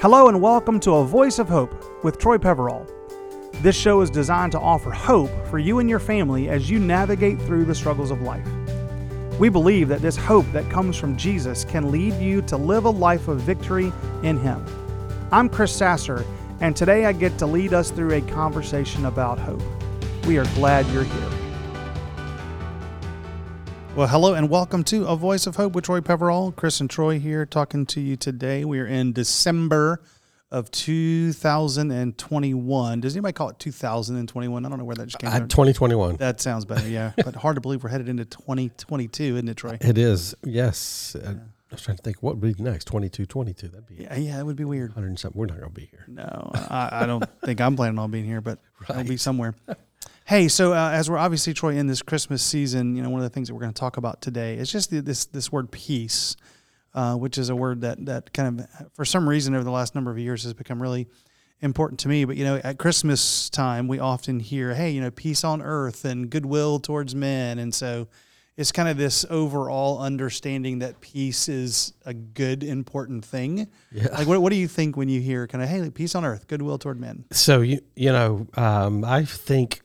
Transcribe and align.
Hello 0.00 0.28
and 0.28 0.40
welcome 0.40 0.80
to 0.80 0.92
A 0.92 1.04
Voice 1.04 1.38
of 1.38 1.46
Hope 1.46 1.74
with 2.02 2.16
Troy 2.16 2.38
Peverall. 2.38 2.86
This 3.56 3.76
show 3.76 4.00
is 4.00 4.08
designed 4.08 4.52
to 4.52 4.58
offer 4.58 4.90
hope 4.90 5.28
for 5.48 5.58
you 5.58 5.78
and 5.78 5.90
your 5.90 5.98
family 5.98 6.48
as 6.48 6.70
you 6.70 6.78
navigate 6.78 7.38
through 7.42 7.66
the 7.66 7.74
struggles 7.74 8.10
of 8.10 8.22
life. 8.22 8.48
We 9.38 9.50
believe 9.50 9.88
that 9.88 10.00
this 10.00 10.16
hope 10.16 10.50
that 10.52 10.70
comes 10.70 10.96
from 10.96 11.18
Jesus 11.18 11.66
can 11.66 11.90
lead 11.90 12.14
you 12.14 12.40
to 12.40 12.56
live 12.56 12.86
a 12.86 12.90
life 12.90 13.28
of 13.28 13.42
victory 13.42 13.92
in 14.22 14.38
Him. 14.38 14.64
I'm 15.32 15.50
Chris 15.50 15.76
Sasser, 15.76 16.24
and 16.62 16.74
today 16.74 17.04
I 17.04 17.12
get 17.12 17.36
to 17.36 17.44
lead 17.44 17.74
us 17.74 17.90
through 17.90 18.14
a 18.14 18.22
conversation 18.22 19.04
about 19.04 19.38
hope. 19.38 19.60
We 20.24 20.38
are 20.38 20.46
glad 20.54 20.86
you're 20.86 21.04
here. 21.04 21.39
Well, 24.00 24.08
hello 24.08 24.32
and 24.32 24.48
welcome 24.48 24.82
to 24.84 25.04
A 25.08 25.14
Voice 25.14 25.46
of 25.46 25.56
Hope 25.56 25.74
with 25.74 25.84
Troy 25.84 26.00
Peverall. 26.00 26.52
Chris 26.52 26.80
and 26.80 26.88
Troy 26.88 27.18
here 27.18 27.44
talking 27.44 27.84
to 27.84 28.00
you 28.00 28.16
today. 28.16 28.64
We 28.64 28.80
are 28.80 28.86
in 28.86 29.12
December 29.12 30.00
of 30.50 30.70
2021. 30.70 33.00
Does 33.02 33.14
anybody 33.14 33.34
call 33.34 33.50
it 33.50 33.58
2021? 33.58 34.64
I 34.64 34.68
don't 34.70 34.78
know 34.78 34.86
where 34.86 34.96
that 34.96 35.04
just 35.04 35.18
came 35.18 35.28
Uh, 35.28 35.40
from. 35.40 35.48
2021. 35.48 36.16
That 36.16 36.40
sounds 36.40 36.64
better, 36.64 36.88
yeah. 36.88 37.12
but 37.22 37.36
hard 37.36 37.56
to 37.56 37.60
believe 37.60 37.84
we're 37.84 37.90
headed 37.90 38.08
into 38.08 38.24
2022, 38.24 39.36
isn't 39.36 39.48
it, 39.50 39.58
Troy? 39.58 39.76
It 39.82 39.98
is, 39.98 40.34
yes. 40.44 41.14
Uh, 41.14 41.34
I 41.70 41.74
was 41.74 41.82
trying 41.82 41.98
to 41.98 42.02
think 42.02 42.22
what 42.22 42.38
would 42.38 42.56
be 42.56 42.62
next. 42.62 42.86
22, 42.86 43.26
22. 43.26 43.68
That'd 43.68 43.86
be 43.86 43.96
Yeah, 43.96 44.16
yeah, 44.16 44.40
it 44.40 44.46
would 44.46 44.56
be 44.56 44.64
weird. 44.64 44.96
100 44.96 45.18
something. 45.18 45.38
We're 45.38 45.44
not 45.44 45.58
going 45.58 45.74
to 45.74 45.78
be 45.78 45.84
here. 45.90 46.06
No, 46.08 46.50
I, 46.54 47.02
I 47.02 47.06
don't 47.06 47.22
think 47.44 47.60
I'm 47.60 47.76
planning 47.76 47.98
on 47.98 48.10
being 48.10 48.24
here, 48.24 48.40
but 48.40 48.60
I'll 48.88 49.04
be 49.04 49.18
somewhere. 49.18 49.54
Hey, 50.30 50.46
so 50.46 50.72
uh, 50.72 50.90
as 50.92 51.10
we're 51.10 51.18
obviously 51.18 51.52
Troy 51.54 51.74
in 51.74 51.88
this 51.88 52.02
Christmas 52.02 52.40
season, 52.40 52.94
you 52.94 53.02
know, 53.02 53.10
one 53.10 53.18
of 53.20 53.24
the 53.24 53.34
things 53.34 53.48
that 53.48 53.54
we're 53.54 53.62
going 53.62 53.72
to 53.72 53.80
talk 53.80 53.96
about 53.96 54.22
today 54.22 54.54
is 54.54 54.70
just 54.70 54.88
the, 54.88 55.00
this 55.02 55.24
this 55.24 55.50
word 55.50 55.72
peace, 55.72 56.36
uh, 56.94 57.16
which 57.16 57.36
is 57.36 57.48
a 57.48 57.56
word 57.56 57.80
that 57.80 58.06
that 58.06 58.32
kind 58.32 58.60
of 58.60 58.92
for 58.94 59.04
some 59.04 59.28
reason 59.28 59.56
over 59.56 59.64
the 59.64 59.72
last 59.72 59.96
number 59.96 60.08
of 60.08 60.20
years 60.20 60.44
has 60.44 60.54
become 60.54 60.80
really 60.80 61.08
important 61.62 61.98
to 61.98 62.08
me. 62.08 62.24
But 62.24 62.36
you 62.36 62.44
know, 62.44 62.60
at 62.62 62.78
Christmas 62.78 63.50
time, 63.50 63.88
we 63.88 63.98
often 63.98 64.38
hear, 64.38 64.72
"Hey, 64.72 64.92
you 64.92 65.00
know, 65.00 65.10
peace 65.10 65.42
on 65.42 65.60
earth 65.62 66.04
and 66.04 66.30
goodwill 66.30 66.78
towards 66.78 67.12
men," 67.12 67.58
and 67.58 67.74
so 67.74 68.06
it's 68.56 68.70
kind 68.70 68.88
of 68.88 68.96
this 68.96 69.26
overall 69.30 69.98
understanding 69.98 70.78
that 70.78 71.00
peace 71.00 71.48
is 71.48 71.92
a 72.06 72.14
good, 72.14 72.62
important 72.62 73.24
thing. 73.24 73.66
Yeah. 73.90 74.06
Like, 74.12 74.28
what, 74.28 74.40
what 74.40 74.50
do 74.50 74.56
you 74.56 74.68
think 74.68 74.96
when 74.96 75.08
you 75.08 75.20
hear 75.20 75.48
kind 75.48 75.64
of, 75.64 75.68
hey, 75.68 75.90
peace 75.90 76.14
on 76.14 76.24
earth, 76.24 76.46
goodwill 76.46 76.78
toward 76.78 77.00
men? 77.00 77.24
So, 77.32 77.62
you, 77.62 77.80
you 77.96 78.12
know, 78.12 78.46
um, 78.54 79.02
I 79.04 79.24
think 79.24 79.80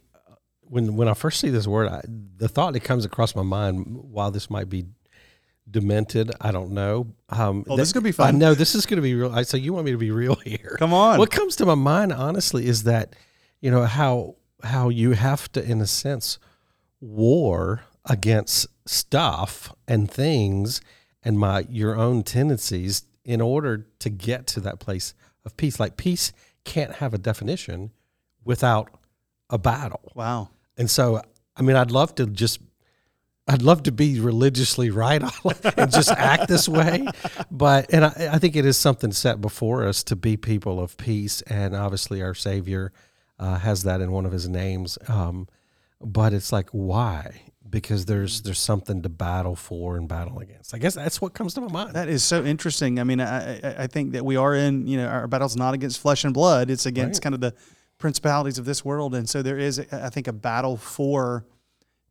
when 0.69 0.95
when 0.95 1.07
I 1.07 1.13
first 1.13 1.39
see 1.39 1.49
this 1.49 1.67
word, 1.67 1.87
I, 1.89 2.01
the 2.37 2.47
thought 2.47 2.73
that 2.73 2.81
comes 2.83 3.05
across 3.05 3.35
my 3.35 3.43
mind, 3.43 3.85
while 3.87 4.31
this 4.31 4.49
might 4.49 4.69
be 4.69 4.85
demented, 5.69 6.31
I 6.41 6.51
don't 6.51 6.71
know. 6.71 7.13
Um, 7.29 7.65
Oh, 7.67 7.75
this 7.77 7.89
is 7.89 7.93
gonna 7.93 8.03
be 8.03 8.11
fun. 8.11 8.27
I 8.27 8.37
know 8.37 8.53
this 8.53 8.75
is 8.75 8.85
going 8.85 8.97
to 8.97 9.01
be 9.01 9.15
real. 9.15 9.33
I, 9.33 9.43
so 9.43 9.57
you 9.57 9.73
want 9.73 9.85
me 9.85 9.91
to 9.91 9.97
be 9.97 10.11
real 10.23 10.35
here? 10.35 10.75
Come 10.79 10.93
on. 10.93 11.17
What 11.17 11.31
comes 11.31 11.55
to 11.57 11.65
my 11.65 11.75
mind, 11.75 12.13
honestly, 12.13 12.65
is 12.67 12.83
that 12.83 13.15
you 13.61 13.71
know 13.71 13.83
how 13.85 14.35
how 14.63 14.89
you 14.89 15.11
have 15.11 15.51
to, 15.53 15.63
in 15.63 15.81
a 15.81 15.87
sense, 15.87 16.39
war 16.99 17.83
against 18.05 18.67
stuff 18.85 19.73
and 19.87 20.09
things 20.09 20.81
and 21.23 21.39
my 21.39 21.65
your 21.69 21.95
own 21.95 22.23
tendencies 22.23 23.03
in 23.23 23.41
order 23.41 23.87
to 23.99 24.09
get 24.09 24.45
to 24.45 24.59
that 24.59 24.79
place 24.79 25.13
of 25.43 25.57
peace. 25.57 25.79
Like 25.79 25.97
peace 25.97 26.31
can't 26.63 26.93
have 26.93 27.13
a 27.13 27.17
definition 27.17 27.91
without 28.43 28.89
a 29.49 29.57
battle. 29.57 30.11
Wow. 30.15 30.49
And 30.77 30.89
so, 30.89 31.21
I 31.55 31.61
mean, 31.61 31.75
I'd 31.75 31.91
love 31.91 32.15
to 32.15 32.25
just, 32.25 32.59
I'd 33.47 33.61
love 33.61 33.83
to 33.83 33.91
be 33.91 34.19
religiously 34.19 34.89
right 34.89 35.21
and 35.77 35.91
just 35.91 36.09
act 36.11 36.47
this 36.47 36.67
way. 36.67 37.05
But, 37.51 37.93
and 37.93 38.05
I, 38.05 38.29
I 38.33 38.39
think 38.39 38.55
it 38.55 38.65
is 38.65 38.77
something 38.77 39.11
set 39.11 39.39
before 39.39 39.85
us 39.87 40.03
to 40.05 40.15
be 40.15 40.35
people 40.37 40.79
of 40.79 40.97
peace. 40.97 41.41
And 41.43 41.75
obviously, 41.75 42.21
our 42.21 42.33
Savior 42.33 42.91
uh, 43.39 43.59
has 43.59 43.83
that 43.83 44.01
in 44.01 44.11
one 44.11 44.25
of 44.25 44.31
his 44.31 44.49
names. 44.49 44.97
Um, 45.07 45.47
but 46.01 46.33
it's 46.33 46.51
like, 46.51 46.69
why? 46.71 47.41
Because 47.69 48.05
there's 48.05 48.41
there's 48.43 48.59
something 48.59 49.01
to 49.01 49.09
battle 49.09 49.55
for 49.55 49.97
and 49.97 50.07
battle 50.07 50.39
against. 50.39 50.73
I 50.73 50.77
guess 50.77 50.93
that's 50.95 51.19
what 51.19 51.33
comes 51.33 51.53
to 51.55 51.61
my 51.61 51.71
mind. 51.71 51.93
That 51.95 52.07
is 52.09 52.23
so 52.23 52.43
interesting. 52.43 52.99
I 52.99 53.03
mean, 53.03 53.19
I, 53.19 53.55
I, 53.57 53.75
I 53.83 53.87
think 53.87 54.11
that 54.13 54.23
we 54.23 54.35
are 54.37 54.53
in, 54.55 54.87
you 54.87 54.97
know, 54.97 55.07
our 55.07 55.27
battle's 55.27 55.55
not 55.55 55.73
against 55.73 55.99
flesh 55.99 56.23
and 56.23 56.33
blood. 56.33 56.69
It's 56.69 56.85
against 56.85 57.19
Right. 57.19 57.23
kind 57.23 57.35
of 57.35 57.41
the 57.41 57.53
principalities 57.97 58.57
of 58.57 58.65
this 58.65 58.83
world. 58.83 59.15
And 59.15 59.27
so 59.27 59.41
there 59.41 59.57
is, 59.57 59.79
I 59.91 60.09
think, 60.09 60.27
a 60.27 60.33
battle 60.33 60.77
for 60.77 61.45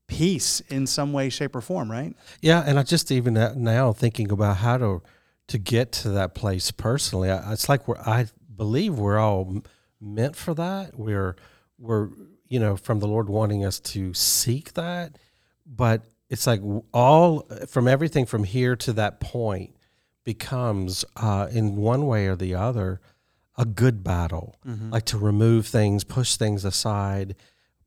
peace 0.07 0.61
in 0.69 0.87
some 0.87 1.13
way, 1.13 1.29
shape, 1.29 1.57
or 1.57 1.61
form, 1.61 1.91
right? 1.91 2.15
Yeah, 2.41 2.63
and 2.67 2.79
I 2.79 2.83
just 2.83 3.11
even 3.11 3.35
now 3.35 3.93
thinking 3.93 4.31
about 4.31 4.59
how 4.59 4.79
to 4.79 5.03
to 5.47 5.59
get 5.59 5.93
to 5.93 6.11
that 6.11 6.35
place 6.35 6.71
personally. 6.71 7.31
I, 7.31 7.53
it's 7.53 7.69
like 7.69 7.87
we're 7.87 7.99
I 7.99 8.27
believe 8.55 8.95
we're 8.95 9.19
all 9.19 9.63
meant 10.01 10.37
for 10.37 10.55
that. 10.55 10.99
We're 10.99 11.37
we're 11.79 12.09
you 12.47 12.61
know 12.61 12.77
from 12.77 13.01
the 13.01 13.09
Lord 13.09 13.29
wanting 13.29 13.65
us 13.65 13.81
to 13.81 14.15
seek 14.15 14.75
that, 14.75 15.19
but 15.67 16.05
it's 16.31 16.47
like 16.47 16.61
all 16.93 17.49
from 17.69 17.89
everything 17.89 18.27
from 18.27 18.45
here 18.45 18.77
to 18.77 18.93
that 18.95 19.21
point 19.21 19.77
becomes 20.25 21.05
uh, 21.17 21.49
in 21.51 21.77
one 21.77 22.07
way 22.07 22.27
or 22.27 22.37
the 22.37 22.55
other 22.55 23.01
a 23.57 23.65
good 23.65 24.03
battle, 24.03 24.57
like 24.91 25.05
to 25.07 25.19
remove 25.19 25.67
things, 25.67 26.03
push 26.05 26.37
things 26.37 26.65
aside, 26.65 27.37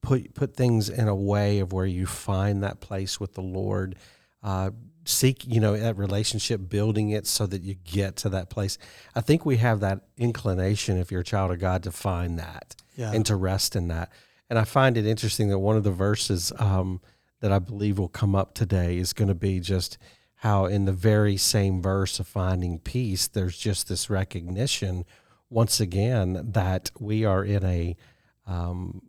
put 0.01 0.33
put 0.33 0.55
things 0.55 0.89
in 0.89 1.07
a 1.07 1.15
way 1.15 1.59
of 1.59 1.73
where 1.73 1.85
you 1.85 2.05
find 2.05 2.63
that 2.63 2.79
place 2.79 3.19
with 3.19 3.33
the 3.33 3.41
Lord. 3.41 3.95
Uh, 4.43 4.71
seek, 5.03 5.45
you 5.47 5.59
know, 5.61 5.75
that 5.77 5.97
relationship, 5.97 6.69
building 6.69 7.09
it 7.11 7.25
so 7.25 7.45
that 7.47 7.61
you 7.63 7.73
get 7.75 8.17
to 8.17 8.29
that 8.29 8.49
place. 8.49 8.77
I 9.15 9.21
think 9.21 9.45
we 9.45 9.55
have 9.57 9.79
that 9.79 10.01
inclination, 10.17 10.97
if 10.97 11.11
you're 11.11 11.21
a 11.21 11.25
child 11.25 11.51
of 11.51 11.59
God, 11.59 11.83
to 11.83 11.91
find 11.91 12.37
that 12.39 12.75
Yeah. 12.97 13.13
and 13.13 13.25
to 13.25 13.35
rest 13.37 13.75
in 13.75 13.87
that. 13.87 14.11
And 14.49 14.59
I 14.59 14.65
find 14.65 14.97
it 14.97 15.05
interesting 15.05 15.47
that 15.49 15.59
one 15.59 15.77
of 15.77 15.83
the 15.85 15.91
verses 15.91 16.51
um, 16.59 16.99
that 17.39 17.51
I 17.53 17.59
believe 17.59 17.97
will 17.97 18.09
come 18.09 18.35
up 18.35 18.53
today 18.53 18.97
is 18.97 19.13
going 19.13 19.29
to 19.29 19.33
be 19.35 19.59
just 19.61 19.97
how, 20.41 20.65
in 20.65 20.83
the 20.85 20.93
very 20.93 21.37
same 21.37 21.81
verse 21.81 22.19
of 22.19 22.27
finding 22.27 22.77
peace, 22.79 23.27
there's 23.27 23.57
just 23.57 23.87
this 23.87 24.09
recognition 24.09 25.05
once 25.49 25.79
again 25.79 26.51
that 26.51 26.91
we 26.99 27.25
are 27.25 27.43
in 27.43 27.63
a 27.63 27.95
um, 28.45 29.01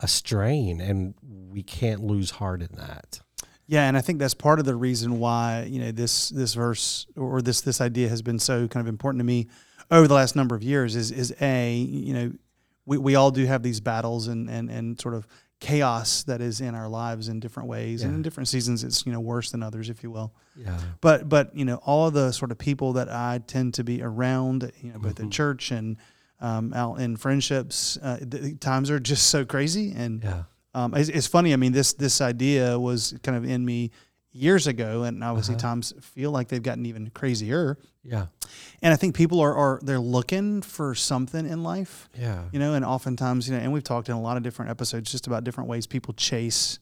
a 0.00 0.08
strain 0.08 0.80
and 0.80 1.14
we 1.22 1.62
can't 1.62 2.02
lose 2.02 2.32
heart 2.32 2.62
in 2.62 2.68
that. 2.76 3.20
Yeah, 3.66 3.88
and 3.88 3.96
I 3.96 4.00
think 4.00 4.18
that's 4.18 4.34
part 4.34 4.60
of 4.60 4.64
the 4.64 4.76
reason 4.76 5.18
why 5.18 5.64
you 5.68 5.80
know 5.80 5.90
this 5.90 6.28
this 6.28 6.54
verse 6.54 7.06
or 7.16 7.42
this 7.42 7.60
this 7.62 7.80
idea 7.80 8.08
has 8.08 8.22
been 8.22 8.38
so 8.38 8.68
kind 8.68 8.86
of 8.86 8.88
important 8.88 9.20
to 9.20 9.24
me 9.24 9.48
over 9.90 10.06
the 10.06 10.14
last 10.14 10.36
number 10.36 10.54
of 10.54 10.62
years. 10.62 10.94
Is 10.94 11.10
is 11.10 11.34
a 11.40 11.74
you 11.74 12.14
know 12.14 12.32
we, 12.84 12.98
we 12.98 13.14
all 13.16 13.32
do 13.32 13.44
have 13.46 13.62
these 13.62 13.80
battles 13.80 14.28
and 14.28 14.48
and 14.48 14.70
and 14.70 15.00
sort 15.00 15.14
of 15.14 15.26
chaos 15.60 16.22
that 16.24 16.40
is 16.40 16.60
in 16.60 16.74
our 16.74 16.88
lives 16.88 17.28
in 17.28 17.40
different 17.40 17.68
ways 17.68 18.02
and 18.02 18.14
in 18.14 18.20
different 18.22 18.46
seasons 18.46 18.84
it's 18.84 19.06
you 19.06 19.12
know 19.12 19.20
worse 19.20 19.50
than 19.50 19.62
others 19.62 19.88
if 19.88 20.02
you 20.02 20.10
will. 20.10 20.34
Yeah. 20.54 20.78
But 21.00 21.28
but 21.28 21.56
you 21.56 21.64
know 21.64 21.76
all 21.86 22.10
the 22.10 22.32
sort 22.32 22.50
of 22.50 22.58
people 22.58 22.92
that 22.94 23.08
I 23.10 23.40
tend 23.46 23.74
to 23.74 23.84
be 23.84 24.02
around 24.02 24.70
you 24.82 24.92
know 24.92 24.98
both 24.98 25.14
Mm-hmm. 25.14 25.24
in 25.24 25.30
church 25.30 25.70
and 25.70 25.96
um, 26.40 26.74
out 26.74 26.96
in 27.00 27.16
friendships 27.16 27.96
uh, 28.02 28.18
the 28.20 28.54
times 28.56 28.90
are 28.90 29.00
just 29.00 29.28
so 29.28 29.44
crazy 29.46 29.92
and 29.96 30.22
Yeah. 30.22 30.42
um, 30.74 30.92
it's, 30.94 31.08
it's 31.08 31.26
funny. 31.26 31.54
I 31.54 31.56
mean, 31.56 31.72
this 31.72 31.94
this 31.94 32.20
idea 32.20 32.78
was 32.78 33.14
kind 33.22 33.38
of 33.38 33.44
in 33.44 33.64
me 33.64 33.90
years 34.36 34.66
ago, 34.66 35.02
and 35.04 35.24
obviously 35.24 35.54
Uh-huh. 35.54 35.62
times 35.68 35.92
feel 36.00 36.30
like 36.30 36.48
they've 36.48 36.62
gotten 36.62 36.84
even 36.86 37.10
crazier. 37.10 37.78
Yeah. 38.04 38.26
And 38.82 38.92
I 38.92 38.96
think 38.96 39.14
people 39.16 39.40
are, 39.40 39.54
are 39.54 39.80
they're 39.82 39.98
looking 39.98 40.62
for 40.62 40.94
something 40.94 41.46
in 41.46 41.62
life, 41.62 42.08
Yeah. 42.18 42.44
you 42.52 42.58
know. 42.58 42.74
And 42.74 42.84
oftentimes, 42.84 43.48
you 43.48 43.54
know, 43.56 43.60
and 43.62 43.72
we've 43.72 43.82
talked 43.84 44.08
in 44.08 44.14
a 44.14 44.20
lot 44.20 44.36
of 44.36 44.42
different 44.42 44.70
episodes 44.70 45.10
just 45.10 45.26
about 45.26 45.42
different 45.44 45.68
ways 45.68 45.86
people 45.86 46.14
chase 46.14 46.78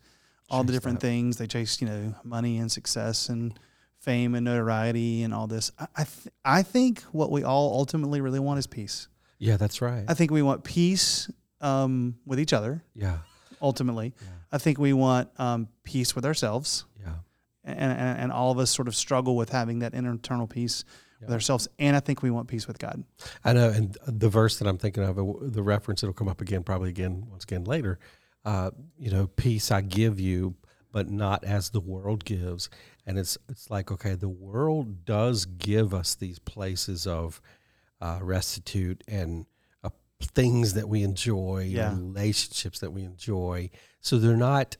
all 0.50 0.64
the 0.64 0.72
different 0.72 1.00
that. 1.00 1.06
things. 1.06 1.36
They 1.38 1.46
chase, 1.46 1.80
you 1.80 1.86
know, 1.86 2.14
money 2.24 2.58
and 2.58 2.70
success 2.70 3.28
and 3.30 3.58
fame 3.98 4.34
and 4.34 4.44
notoriety 4.44 5.22
and 5.22 5.32
all 5.32 5.46
this. 5.46 5.70
I 5.78 5.86
I, 5.96 6.04
th- 6.04 6.34
I 6.44 6.62
think 6.62 7.02
what 7.12 7.30
we 7.30 7.42
all 7.44 7.72
ultimately 7.78 8.20
really 8.20 8.40
want 8.40 8.58
is 8.58 8.66
peace. 8.66 9.08
Yeah, 9.38 9.56
that's 9.56 9.80
right. 9.80 10.04
I 10.08 10.14
think 10.14 10.30
we 10.30 10.42
want 10.42 10.62
peace 10.64 11.30
um, 11.60 12.16
with 12.26 12.38
each 12.38 12.52
other 12.52 12.82
yeah. 12.94 13.18
ultimately. 13.62 14.12
I 14.52 14.58
think 14.58 14.78
we 14.78 14.92
want 14.92 15.28
um, 15.38 15.68
peace 15.84 16.14
with 16.14 16.24
ourselves, 16.26 16.84
Yeah. 17.00 17.14
And, 17.64 17.78
and, 17.78 18.18
and 18.20 18.32
all 18.32 18.50
of 18.50 18.58
us 18.58 18.70
sort 18.70 18.88
of 18.88 18.94
struggle 18.94 19.36
with 19.36 19.50
having 19.50 19.80
that 19.80 19.94
internal 19.94 20.46
peace 20.46 20.84
with 21.20 21.30
ourselves. 21.32 21.66
And 21.78 21.96
I 21.96 22.00
think 22.00 22.22
we 22.22 22.30
want 22.30 22.48
peace 22.48 22.66
with 22.66 22.78
God. 22.78 23.02
I 23.44 23.52
know, 23.54 23.70
and 23.70 23.96
the 24.06 24.28
verse 24.28 24.58
that 24.58 24.68
I'm 24.68 24.76
thinking 24.78 25.02
of, 25.02 25.16
the 25.16 25.62
reference 25.62 26.02
that'll 26.02 26.12
come 26.14 26.28
up 26.28 26.40
again, 26.42 26.62
probably 26.62 26.90
again, 26.90 27.26
once 27.30 27.44
again 27.44 27.64
later. 27.64 27.98
Uh, 28.44 28.70
you 28.98 29.10
know, 29.10 29.26
peace 29.28 29.70
I 29.70 29.80
give 29.80 30.20
you, 30.20 30.54
but 30.92 31.10
not 31.10 31.42
as 31.44 31.70
the 31.70 31.80
world 31.80 32.26
gives. 32.26 32.68
And 33.06 33.18
it's 33.18 33.38
it's 33.48 33.70
like 33.70 33.90
okay, 33.90 34.14
the 34.14 34.28
world 34.28 35.04
does 35.06 35.46
give 35.46 35.94
us 35.94 36.14
these 36.14 36.38
places 36.38 37.06
of 37.06 37.40
uh, 38.02 38.18
restitute 38.20 39.02
and 39.08 39.46
uh, 39.82 39.88
things 40.20 40.74
that 40.74 40.88
we 40.88 41.02
enjoy, 41.02 41.68
Yeah. 41.70 41.94
relationships 41.94 42.80
that 42.80 42.90
we 42.92 43.02
enjoy. 43.02 43.70
So 44.02 44.18
they're 44.18 44.36
not 44.36 44.76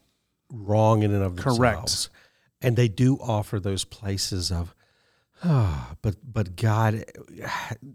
wrong 0.53 1.03
in 1.03 1.13
and 1.15 1.23
of 1.23 1.37
Correct. 1.37 1.59
themselves, 1.59 2.11
and 2.63 2.77
they 2.77 2.89
do 2.89 3.17
offer 3.21 3.61
those 3.61 3.85
places 3.85 4.51
of 4.51 4.75
ah, 5.45 5.95
but 6.03 6.17
but 6.25 6.57
God 6.57 7.05
eh, 7.41 7.49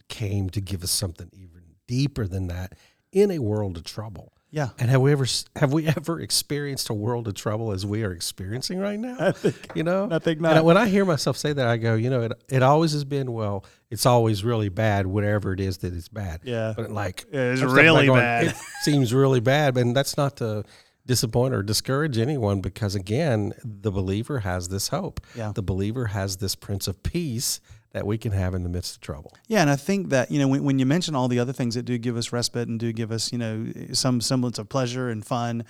came 0.07 0.49
to 0.51 0.61
give 0.61 0.83
us 0.83 0.91
something 0.91 1.29
even 1.33 1.61
deeper 1.87 2.27
than 2.27 2.47
that 2.47 2.73
in 3.11 3.31
a 3.31 3.39
world 3.39 3.77
of 3.77 3.83
trouble. 3.83 4.33
Yeah. 4.51 4.69
And 4.79 4.89
have 4.89 5.01
we 5.01 5.11
ever 5.11 5.27
have 5.57 5.73
we 5.73 5.87
ever 5.87 6.19
experienced 6.19 6.89
a 6.89 6.93
world 6.93 7.27
of 7.27 7.35
trouble 7.35 7.71
as 7.71 7.85
we 7.85 8.03
are 8.03 8.11
experiencing 8.11 8.79
right 8.79 8.99
now? 8.99 9.15
I 9.19 9.31
think, 9.31 9.55
You 9.75 9.83
know, 9.83 10.07
I 10.11 10.17
think 10.17 10.37
And 10.37 10.41
not. 10.41 10.65
when 10.65 10.75
I 10.75 10.87
hear 10.87 11.05
myself 11.05 11.37
say 11.37 11.53
that, 11.53 11.67
I 11.67 11.77
go, 11.77 11.93
you 11.93 12.09
know, 12.09 12.21
it 12.21 12.31
it 12.49 12.63
always 12.63 12.93
has 12.93 13.03
been 13.03 13.31
well. 13.31 13.63
It's 13.91 14.05
always 14.07 14.43
really 14.43 14.69
bad, 14.69 15.05
whatever 15.05 15.53
it 15.53 15.59
is 15.59 15.79
that 15.79 15.93
it's 15.93 16.09
bad. 16.09 16.41
Yeah. 16.43 16.73
But 16.75 16.89
like, 16.91 17.25
it's 17.31 17.61
really 17.61 18.07
going, 18.07 18.21
bad. 18.21 18.47
It 18.47 18.55
seems 18.83 19.13
really 19.13 19.39
bad, 19.39 19.77
and 19.77 19.95
that's 19.95 20.17
not 20.17 20.37
to 20.37 20.63
disappoint 21.09 21.55
or 21.55 21.63
discourage 21.63 22.19
anyone 22.19 22.61
because 22.61 22.93
again, 22.93 23.51
the 23.63 23.91
believer 23.91 24.41
has 24.41 24.69
this 24.69 24.89
hope. 24.89 25.19
Yeah. 25.35 25.51
The 25.55 25.63
believer 25.63 26.05
has 26.05 26.37
this 26.37 26.53
Prince 26.53 26.87
of 26.87 27.01
Peace 27.01 27.59
that 27.93 28.05
we 28.05 28.19
can 28.19 28.31
have 28.31 28.53
in 28.53 28.61
the 28.61 28.69
midst 28.69 28.97
of 28.97 29.01
trouble. 29.01 29.35
Yeah, 29.47 29.61
and 29.61 29.71
I 29.71 29.75
think 29.75 30.09
that 30.09 30.29
you 30.29 30.37
know 30.37 30.47
when, 30.47 30.63
when 30.63 30.77
you 30.77 30.85
mention 30.85 31.15
all 31.15 31.27
the 31.27 31.39
other 31.39 31.51
things 31.51 31.73
that 31.73 31.81
do 31.81 31.97
give 31.97 32.15
us 32.15 32.31
respite 32.31 32.67
and 32.67 32.79
do 32.79 32.93
give 32.93 33.11
us 33.11 33.31
you 33.31 33.39
know 33.39 33.65
some 33.91 34.21
semblance 34.21 34.59
of 34.59 34.69
pleasure 34.69 35.09
and 35.09 35.25
fun, 35.25 35.65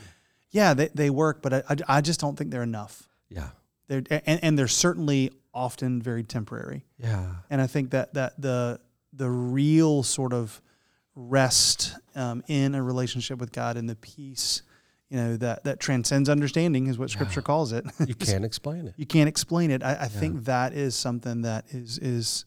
yeah, 0.52 0.74
they, 0.74 0.90
they 0.94 1.10
work, 1.10 1.42
but 1.42 1.54
I, 1.54 1.64
I, 1.88 2.02
just 2.02 2.20
don't 2.20 2.38
think 2.38 2.52
they're 2.52 2.62
enough. 2.62 3.08
Yeah. 3.30 3.52
They're 3.88 4.04
and, 4.10 4.44
and 4.44 4.60
they're 4.60 4.68
certainly 4.68 5.32
often 5.54 6.02
very 6.02 6.24
temporary. 6.24 6.86
Yeah. 6.98 7.36
And 7.50 7.62
I 7.62 7.68
think 7.68 7.92
that 7.92 8.14
that 8.16 8.42
the 8.42 8.82
the 9.14 9.30
real 9.30 10.04
sort 10.04 10.34
of 10.34 10.62
rest 11.16 11.96
um, 12.14 12.44
in 12.50 12.76
a 12.76 12.84
relationship 12.84 13.40
with 13.40 13.54
God 13.54 13.78
and 13.78 13.90
the 13.90 13.96
peace, 13.96 14.64
you 15.10 15.18
know, 15.18 15.38
that 15.38 15.64
that 15.64 15.80
transcends 15.80 16.30
understanding 16.30 16.88
is 16.88 16.98
what 16.98 17.10
Scripture 17.10 17.42
calls 17.42 17.72
it. 17.72 17.86
You 18.06 18.16
can't 18.16 18.46
explain 18.46 18.88
it. 18.88 18.94
you 18.98 19.06
can't 19.06 19.28
explain 19.28 19.72
it. 19.72 19.84
I, 19.84 19.98
I 20.02 20.08
think 20.08 20.46
that 20.46 20.74
is 20.74 20.96
something 20.96 21.42
that 21.42 21.66
is 21.70 21.98
is 21.98 22.46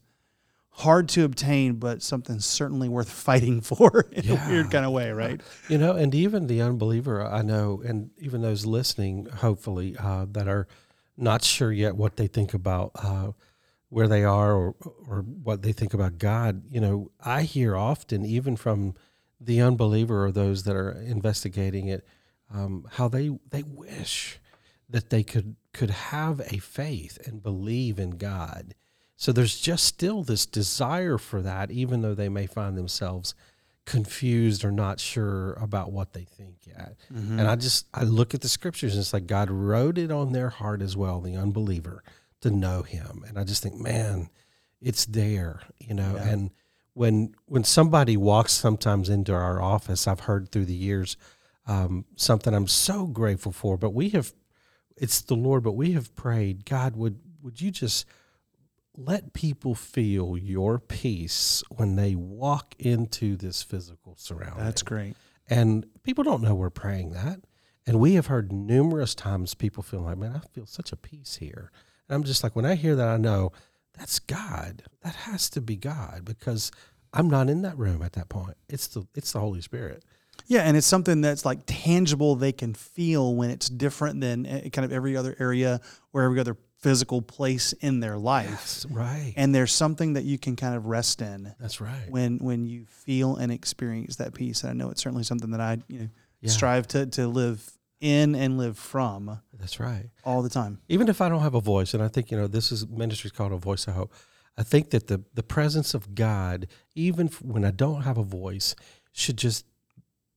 hard 0.76 1.08
to 1.10 1.24
obtain, 1.24 1.74
but 1.74 2.02
something 2.02 2.40
certainly 2.40 2.88
worth 2.88 3.10
fighting 3.28 3.60
for 3.60 4.06
in 4.12 4.30
a 4.30 4.34
weird 4.48 4.70
kind 4.70 4.86
of 4.86 4.92
way, 4.92 5.10
right? 5.10 5.40
You 5.68 5.78
know, 5.78 5.92
and 5.96 6.14
even 6.14 6.46
the 6.46 6.62
unbeliever, 6.62 7.24
I 7.24 7.42
know, 7.42 7.82
and 7.84 8.10
even 8.18 8.42
those 8.42 8.64
listening, 8.64 9.26
hopefully, 9.26 9.96
uh, 9.98 10.26
that 10.30 10.48
are 10.48 10.66
not 11.16 11.44
sure 11.44 11.72
yet 11.72 11.96
what 11.96 12.16
they 12.16 12.26
think 12.26 12.54
about 12.54 12.92
uh, 12.94 13.32
where 13.90 14.08
they 14.08 14.24
are 14.24 14.54
or, 14.54 14.74
or 15.06 15.20
what 15.20 15.60
they 15.62 15.72
think 15.72 15.92
about 15.92 16.16
God, 16.16 16.62
you 16.70 16.80
know, 16.80 17.10
I 17.20 17.42
hear 17.42 17.76
often, 17.76 18.24
even 18.24 18.56
from 18.56 18.94
the 19.38 19.60
unbeliever 19.60 20.24
or 20.24 20.32
those 20.32 20.62
that 20.62 20.74
are 20.74 20.92
investigating 20.92 21.88
it, 21.88 22.06
um, 22.52 22.86
how 22.92 23.08
they, 23.08 23.30
they 23.50 23.62
wish 23.62 24.38
that 24.88 25.10
they 25.10 25.22
could, 25.22 25.56
could 25.72 25.90
have 25.90 26.40
a 26.40 26.58
faith 26.58 27.18
and 27.26 27.42
believe 27.42 27.98
in 27.98 28.10
God. 28.10 28.74
So 29.16 29.32
there's 29.32 29.60
just 29.60 29.84
still 29.84 30.22
this 30.22 30.46
desire 30.46 31.16
for 31.16 31.42
that, 31.42 31.70
even 31.70 32.02
though 32.02 32.14
they 32.14 32.28
may 32.28 32.46
find 32.46 32.76
themselves 32.76 33.34
confused 33.84 34.64
or 34.64 34.70
not 34.70 35.00
sure 35.00 35.54
about 35.54 35.92
what 35.92 36.12
they 36.12 36.24
think 36.24 36.56
yet. 36.66 36.96
And 37.38 37.48
I 37.48 37.56
just 37.56 37.86
I 37.94 38.04
look 38.04 38.34
at 38.34 38.40
the 38.40 38.48
scriptures 38.48 38.92
and 38.94 39.00
it's 39.00 39.12
like 39.12 39.26
God 39.26 39.50
wrote 39.50 39.98
it 39.98 40.10
on 40.10 40.32
their 40.32 40.50
heart 40.50 40.82
as 40.82 40.96
well, 40.96 41.20
the 41.20 41.34
unbeliever, 41.36 42.02
to 42.42 42.50
know 42.50 42.82
him. 42.82 43.24
And 43.26 43.38
I 43.38 43.44
just 43.44 43.62
think, 43.62 43.76
man, 43.76 44.28
it's 44.80 45.04
there, 45.04 45.62
you 45.80 45.94
know. 45.94 46.16
And 46.16 46.50
when 46.94 47.34
when 47.46 47.64
somebody 47.64 48.16
walks 48.16 48.52
sometimes 48.52 49.08
into 49.08 49.32
our 49.32 49.60
office, 49.60 50.06
I've 50.06 50.20
heard 50.20 50.50
through 50.50 50.66
the 50.66 50.74
years 50.74 51.16
um, 51.72 52.04
something 52.16 52.54
I'm 52.54 52.68
so 52.68 53.06
grateful 53.06 53.52
for. 53.52 53.76
But 53.76 53.94
we 53.94 54.10
have 54.10 54.32
it's 54.96 55.22
the 55.22 55.34
Lord, 55.34 55.62
but 55.62 55.72
we 55.72 55.92
have 55.92 56.14
prayed, 56.14 56.64
God, 56.64 56.96
would 56.96 57.20
would 57.42 57.60
you 57.60 57.70
just 57.70 58.06
let 58.96 59.32
people 59.32 59.74
feel 59.74 60.36
your 60.36 60.78
peace 60.78 61.62
when 61.70 61.96
they 61.96 62.14
walk 62.14 62.74
into 62.78 63.36
this 63.36 63.62
physical 63.62 64.14
surrounding. 64.18 64.64
That's 64.64 64.82
great. 64.82 65.14
And 65.48 65.86
people 66.02 66.24
don't 66.24 66.42
know 66.42 66.54
we're 66.54 66.70
praying 66.70 67.12
that. 67.12 67.40
And 67.86 67.98
we 67.98 68.14
have 68.14 68.26
heard 68.26 68.52
numerous 68.52 69.14
times 69.14 69.54
people 69.54 69.82
feel 69.82 70.02
like, 70.02 70.18
man, 70.18 70.36
I 70.36 70.46
feel 70.54 70.66
such 70.66 70.92
a 70.92 70.96
peace 70.96 71.36
here. 71.36 71.72
And 72.08 72.14
I'm 72.14 72.22
just 72.22 72.44
like, 72.44 72.54
when 72.54 72.66
I 72.66 72.74
hear 72.74 72.94
that, 72.94 73.08
I 73.08 73.16
know 73.16 73.50
that's 73.98 74.18
God. 74.18 74.82
That 75.02 75.14
has 75.14 75.50
to 75.50 75.60
be 75.60 75.76
God 75.76 76.22
because 76.24 76.70
I'm 77.12 77.28
not 77.28 77.48
in 77.48 77.62
that 77.62 77.78
room 77.78 78.02
at 78.02 78.12
that 78.12 78.28
point. 78.28 78.56
It's 78.68 78.86
the 78.86 79.06
it's 79.14 79.32
the 79.32 79.40
Holy 79.40 79.62
Spirit. 79.62 80.04
Yeah, 80.46 80.62
and 80.62 80.76
it's 80.76 80.86
something 80.86 81.20
that's 81.20 81.44
like 81.44 81.60
tangible. 81.66 82.34
They 82.36 82.52
can 82.52 82.74
feel 82.74 83.34
when 83.34 83.50
it's 83.50 83.68
different 83.68 84.20
than 84.20 84.46
eh, 84.46 84.68
kind 84.70 84.84
of 84.84 84.92
every 84.92 85.16
other 85.16 85.34
area 85.38 85.80
or 86.12 86.22
every 86.22 86.40
other 86.40 86.56
physical 86.78 87.22
place 87.22 87.72
in 87.74 88.00
their 88.00 88.16
life. 88.18 88.50
That's 88.50 88.86
right. 88.86 89.32
And 89.36 89.54
there's 89.54 89.72
something 89.72 90.14
that 90.14 90.24
you 90.24 90.36
can 90.38 90.56
kind 90.56 90.74
of 90.74 90.86
rest 90.86 91.22
in 91.22 91.54
That's 91.60 91.80
right. 91.80 92.10
when 92.10 92.38
when 92.38 92.66
you 92.66 92.86
feel 92.86 93.36
and 93.36 93.52
experience 93.52 94.16
that 94.16 94.34
peace. 94.34 94.62
And 94.62 94.70
I 94.70 94.72
know 94.74 94.90
it's 94.90 95.00
certainly 95.02 95.22
something 95.24 95.50
that 95.52 95.60
I 95.60 95.78
you 95.88 95.98
know 96.00 96.08
Yeah. 96.40 96.50
strive 96.50 96.88
to 96.88 97.06
to 97.06 97.28
live 97.28 97.70
in 98.00 98.34
and 98.34 98.58
live 98.58 98.76
from 98.76 99.40
That's 99.56 99.78
right. 99.78 100.10
all 100.24 100.42
the 100.42 100.48
time. 100.50 100.80
even 100.88 101.06
if 101.08 101.20
I 101.20 101.28
don't 101.28 101.42
have 101.42 101.54
a 101.54 101.60
voice, 101.60 101.94
and 101.94 102.02
I 102.02 102.08
think 102.08 102.32
you 102.32 102.36
know 102.36 102.48
this 102.48 102.72
is 102.72 102.86
ministry 102.88 103.28
is 103.28 103.32
called 103.32 103.52
a 103.52 103.56
voice 103.58 103.86
of 103.86 103.94
hope. 103.94 104.12
I 104.58 104.64
think 104.64 104.90
that 104.90 105.06
the 105.06 105.22
the 105.34 105.44
presence 105.44 105.94
of 105.94 106.16
God, 106.16 106.66
even 106.96 107.28
when 107.42 107.64
I 107.64 107.70
don't 107.70 108.02
have 108.02 108.18
a 108.18 108.24
voice, 108.24 108.74
should 109.12 109.36
just 109.38 109.64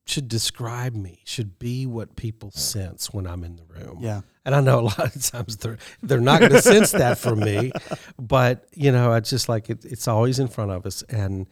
should 0.05 0.27
describe 0.27 0.95
me, 0.95 1.21
should 1.25 1.57
be 1.57 1.85
what 1.85 2.15
people 2.15 2.51
sense 2.51 3.11
when 3.11 3.25
I'm 3.25 3.43
in 3.43 3.55
the 3.55 3.63
room. 3.65 3.97
Yeah. 3.99 4.21
And 4.45 4.53
I 4.53 4.61
know 4.61 4.79
a 4.79 4.81
lot 4.99 5.15
of 5.15 5.23
times 5.23 5.57
they're 5.57 5.77
they're 6.03 6.19
not 6.19 6.39
going 6.39 6.51
to 6.51 6.61
sense 6.61 6.91
that 6.91 7.17
from 7.17 7.39
me, 7.39 7.71
but 8.19 8.67
you 8.73 8.91
know, 8.91 9.13
it's 9.13 9.29
just 9.29 9.49
like 9.49 9.69
it, 9.69 9.83
it's 9.85 10.07
always 10.07 10.39
in 10.39 10.47
front 10.47 10.71
of 10.71 10.85
us, 10.85 11.01
and 11.03 11.47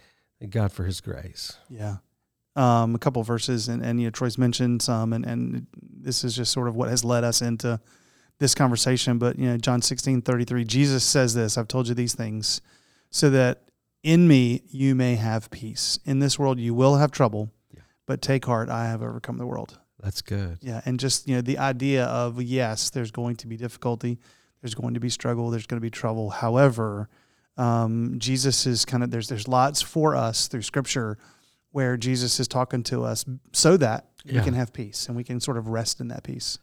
God 0.49 0.71
for 0.71 0.83
His 0.83 1.01
grace. 1.01 1.57
Yeah. 1.69 1.97
Um, 2.55 2.93
a 2.93 2.99
couple 2.99 3.19
of 3.19 3.27
verses, 3.27 3.67
and, 3.67 3.83
and 3.83 3.99
you 3.99 4.07
know, 4.07 4.11
Troy's 4.11 4.37
mentioned 4.37 4.83
some, 4.83 5.11
and, 5.11 5.25
and 5.25 5.65
this 5.81 6.23
is 6.23 6.35
just 6.35 6.51
sort 6.51 6.67
of 6.67 6.75
what 6.75 6.89
has 6.89 7.03
led 7.03 7.23
us 7.23 7.41
into 7.41 7.79
this 8.39 8.53
conversation. 8.53 9.17
But, 9.17 9.39
you 9.39 9.47
know, 9.47 9.57
John 9.57 9.81
16, 9.81 10.21
33, 10.21 10.63
Jesus 10.65 11.03
says 11.03 11.33
this 11.33 11.57
I've 11.57 11.67
told 11.67 11.87
you 11.87 11.95
these 11.95 12.13
things 12.13 12.61
so 13.09 13.29
that 13.31 13.63
in 14.03 14.27
me 14.27 14.63
you 14.69 14.95
may 14.95 15.15
have 15.15 15.49
peace. 15.49 15.97
In 16.05 16.19
this 16.19 16.37
world 16.37 16.59
you 16.59 16.73
will 16.73 16.97
have 16.97 17.11
trouble. 17.11 17.51
But 18.05 18.21
take 18.21 18.45
heart, 18.45 18.69
I 18.69 18.85
have 18.85 19.01
overcome 19.01 19.37
the 19.37 19.45
world. 19.45 19.79
That's 20.01 20.21
good. 20.21 20.57
Yeah. 20.61 20.81
And 20.85 20.99
just, 20.99 21.27
you 21.27 21.35
know, 21.35 21.41
the 21.41 21.57
idea 21.57 22.05
of 22.05 22.41
yes, 22.41 22.89
there's 22.89 23.11
going 23.11 23.37
to 23.37 23.47
be 23.47 23.55
difficulty, 23.55 24.19
there's 24.61 24.75
going 24.75 24.95
to 24.95 24.99
be 24.99 25.09
struggle, 25.09 25.49
there's 25.49 25.65
going 25.65 25.79
to 25.79 25.81
be 25.81 25.89
trouble. 25.89 26.29
However, 26.29 27.09
um, 27.57 28.15
Jesus 28.17 28.65
is 28.65 28.83
kind 28.85 29.03
of 29.03 29.11
there's 29.11 29.27
there's 29.29 29.47
lots 29.47 29.81
for 29.81 30.15
us 30.15 30.47
through 30.47 30.63
Scripture 30.63 31.17
where 31.71 31.97
Jesus 31.97 32.39
is 32.39 32.47
talking 32.47 32.83
to 32.83 33.03
us 33.03 33.25
so 33.51 33.77
that 33.77 34.07
we 34.25 34.39
can 34.39 34.53
have 34.53 34.73
peace 34.73 35.07
and 35.07 35.15
we 35.15 35.23
can 35.23 35.39
sort 35.39 35.57
of 35.57 35.67
rest 35.67 35.99
in 35.99 36.07
that 36.09 36.23
peace. 36.23 36.57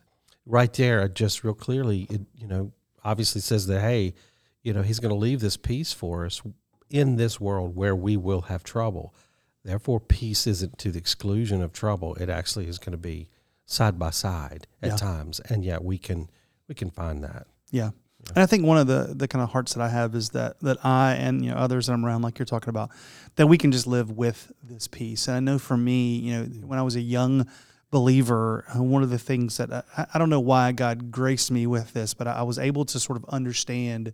right 0.46 0.72
there, 0.72 1.08
just 1.08 1.44
real 1.44 1.54
clearly, 1.54 2.06
it 2.10 2.22
you 2.34 2.46
know 2.46 2.72
obviously 3.04 3.40
says 3.40 3.66
that 3.68 3.80
hey, 3.80 4.14
you 4.62 4.72
know 4.72 4.82
he's 4.82 4.98
going 5.00 5.10
to 5.10 5.18
leave 5.18 5.40
this 5.40 5.56
peace 5.56 5.92
for 5.92 6.26
us 6.26 6.42
in 6.90 7.16
this 7.16 7.40
world 7.40 7.76
where 7.76 7.94
we 7.94 8.16
will 8.16 8.42
have 8.42 8.64
trouble. 8.64 9.14
Therefore, 9.64 10.00
peace 10.00 10.46
isn't 10.46 10.78
to 10.78 10.90
the 10.90 10.98
exclusion 10.98 11.62
of 11.62 11.72
trouble. 11.72 12.14
It 12.14 12.28
actually 12.30 12.66
is 12.66 12.78
going 12.78 12.92
to 12.92 12.98
be 12.98 13.28
side 13.66 13.98
by 13.98 14.10
side 14.10 14.66
at 14.82 14.90
Yeah. 14.90 14.96
times, 14.96 15.40
and 15.40 15.64
yet 15.64 15.84
we 15.84 15.98
can 15.98 16.28
we 16.68 16.74
can 16.74 16.90
find 16.90 17.22
that. 17.24 17.46
Yeah. 17.70 17.90
And 18.34 18.42
I 18.42 18.46
think 18.46 18.64
one 18.64 18.78
of 18.78 18.86
the 18.86 19.12
the 19.14 19.26
kind 19.28 19.42
of 19.42 19.50
hearts 19.50 19.74
that 19.74 19.82
I 19.82 19.88
have 19.88 20.14
is 20.14 20.30
that 20.30 20.60
that 20.60 20.84
I 20.84 21.14
and 21.14 21.44
you 21.44 21.50
know 21.50 21.56
others 21.56 21.86
that 21.86 21.92
I'm 21.92 22.04
around, 22.04 22.22
like 22.22 22.38
you're 22.38 22.46
talking 22.46 22.68
about, 22.70 22.90
that 23.36 23.46
we 23.46 23.58
can 23.58 23.72
just 23.72 23.86
live 23.86 24.10
with 24.10 24.52
this 24.62 24.88
peace. 24.88 25.26
And 25.28 25.36
I 25.36 25.40
know 25.40 25.58
for 25.58 25.76
me, 25.76 26.16
you 26.16 26.32
know, 26.32 26.44
when 26.66 26.78
I 26.78 26.82
was 26.82 26.96
a 26.96 27.00
young 27.00 27.46
believer, 27.90 28.64
uh, 28.74 28.82
one 28.82 29.02
of 29.02 29.10
the 29.10 29.18
things 29.18 29.56
that 29.56 29.72
I, 29.96 30.06
I 30.14 30.18
don't 30.18 30.30
know 30.30 30.40
why 30.40 30.72
God 30.72 31.10
graced 31.10 31.50
me 31.50 31.66
with 31.66 31.92
this, 31.92 32.14
but 32.14 32.26
I, 32.28 32.32
I 32.34 32.42
was 32.42 32.58
able 32.58 32.84
to 32.86 33.00
sort 33.00 33.16
of 33.16 33.24
understand 33.28 34.12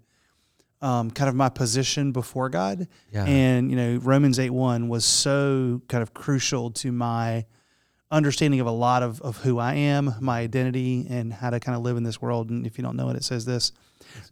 um, 0.83 1.11
kind 1.11 1.29
of 1.29 1.35
my 1.35 1.49
position 1.49 2.13
before 2.13 2.49
God. 2.49 2.89
Yeah. 3.13 3.25
And 3.25 3.71
you 3.71 3.77
know, 3.77 3.97
Romans 4.03 4.39
eight 4.39 4.51
one 4.51 4.89
was 4.89 5.05
so 5.05 5.83
kind 5.89 6.03
of 6.03 6.15
crucial 6.15 6.71
to 6.73 6.93
my 6.93 7.47
understanding 8.11 8.61
of 8.61 8.67
a 8.67 8.73
lot 8.73 9.03
of, 9.03 9.21
of 9.23 9.39
who 9.39 9.59
I 9.59 9.75
am, 9.75 10.15
my 10.21 10.41
identity, 10.41 11.07
and 11.09 11.33
how 11.33 11.51
to 11.51 11.61
kind 11.61 11.77
of 11.77 11.83
live 11.83 11.97
in 11.97 12.03
this 12.03 12.21
world. 12.23 12.51
And 12.51 12.67
if 12.67 12.79
you 12.79 12.85
don't 12.85 12.97
know 12.97 13.09
it, 13.11 13.17
it 13.17 13.25
says 13.25 13.45
this 13.45 13.73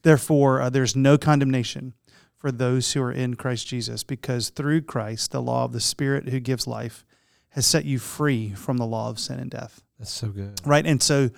Therefore, 0.02 0.60
uh, 0.60 0.70
there's 0.70 0.94
no 0.94 1.18
condemnation 1.18 1.94
for 2.36 2.52
those 2.52 2.92
who 2.92 3.02
are 3.02 3.12
in 3.12 3.34
Christ 3.34 3.66
Jesus, 3.66 4.04
because 4.04 4.50
through 4.50 4.82
Christ, 4.82 5.30
the 5.30 5.42
law 5.42 5.64
of 5.64 5.72
the 5.72 5.80
Spirit 5.80 6.28
who 6.28 6.40
gives 6.40 6.66
life 6.66 7.04
has 7.50 7.66
set 7.66 7.84
you 7.84 7.98
free 7.98 8.50
from 8.50 8.76
the 8.76 8.86
law 8.86 9.08
of 9.08 9.18
sin 9.18 9.38
and 9.38 9.50
death. 9.50 9.82
That's 9.98 10.12
so 10.12 10.28
good. 10.28 10.60
Right. 10.64 10.84
And 10.84 11.02
so, 11.02 11.30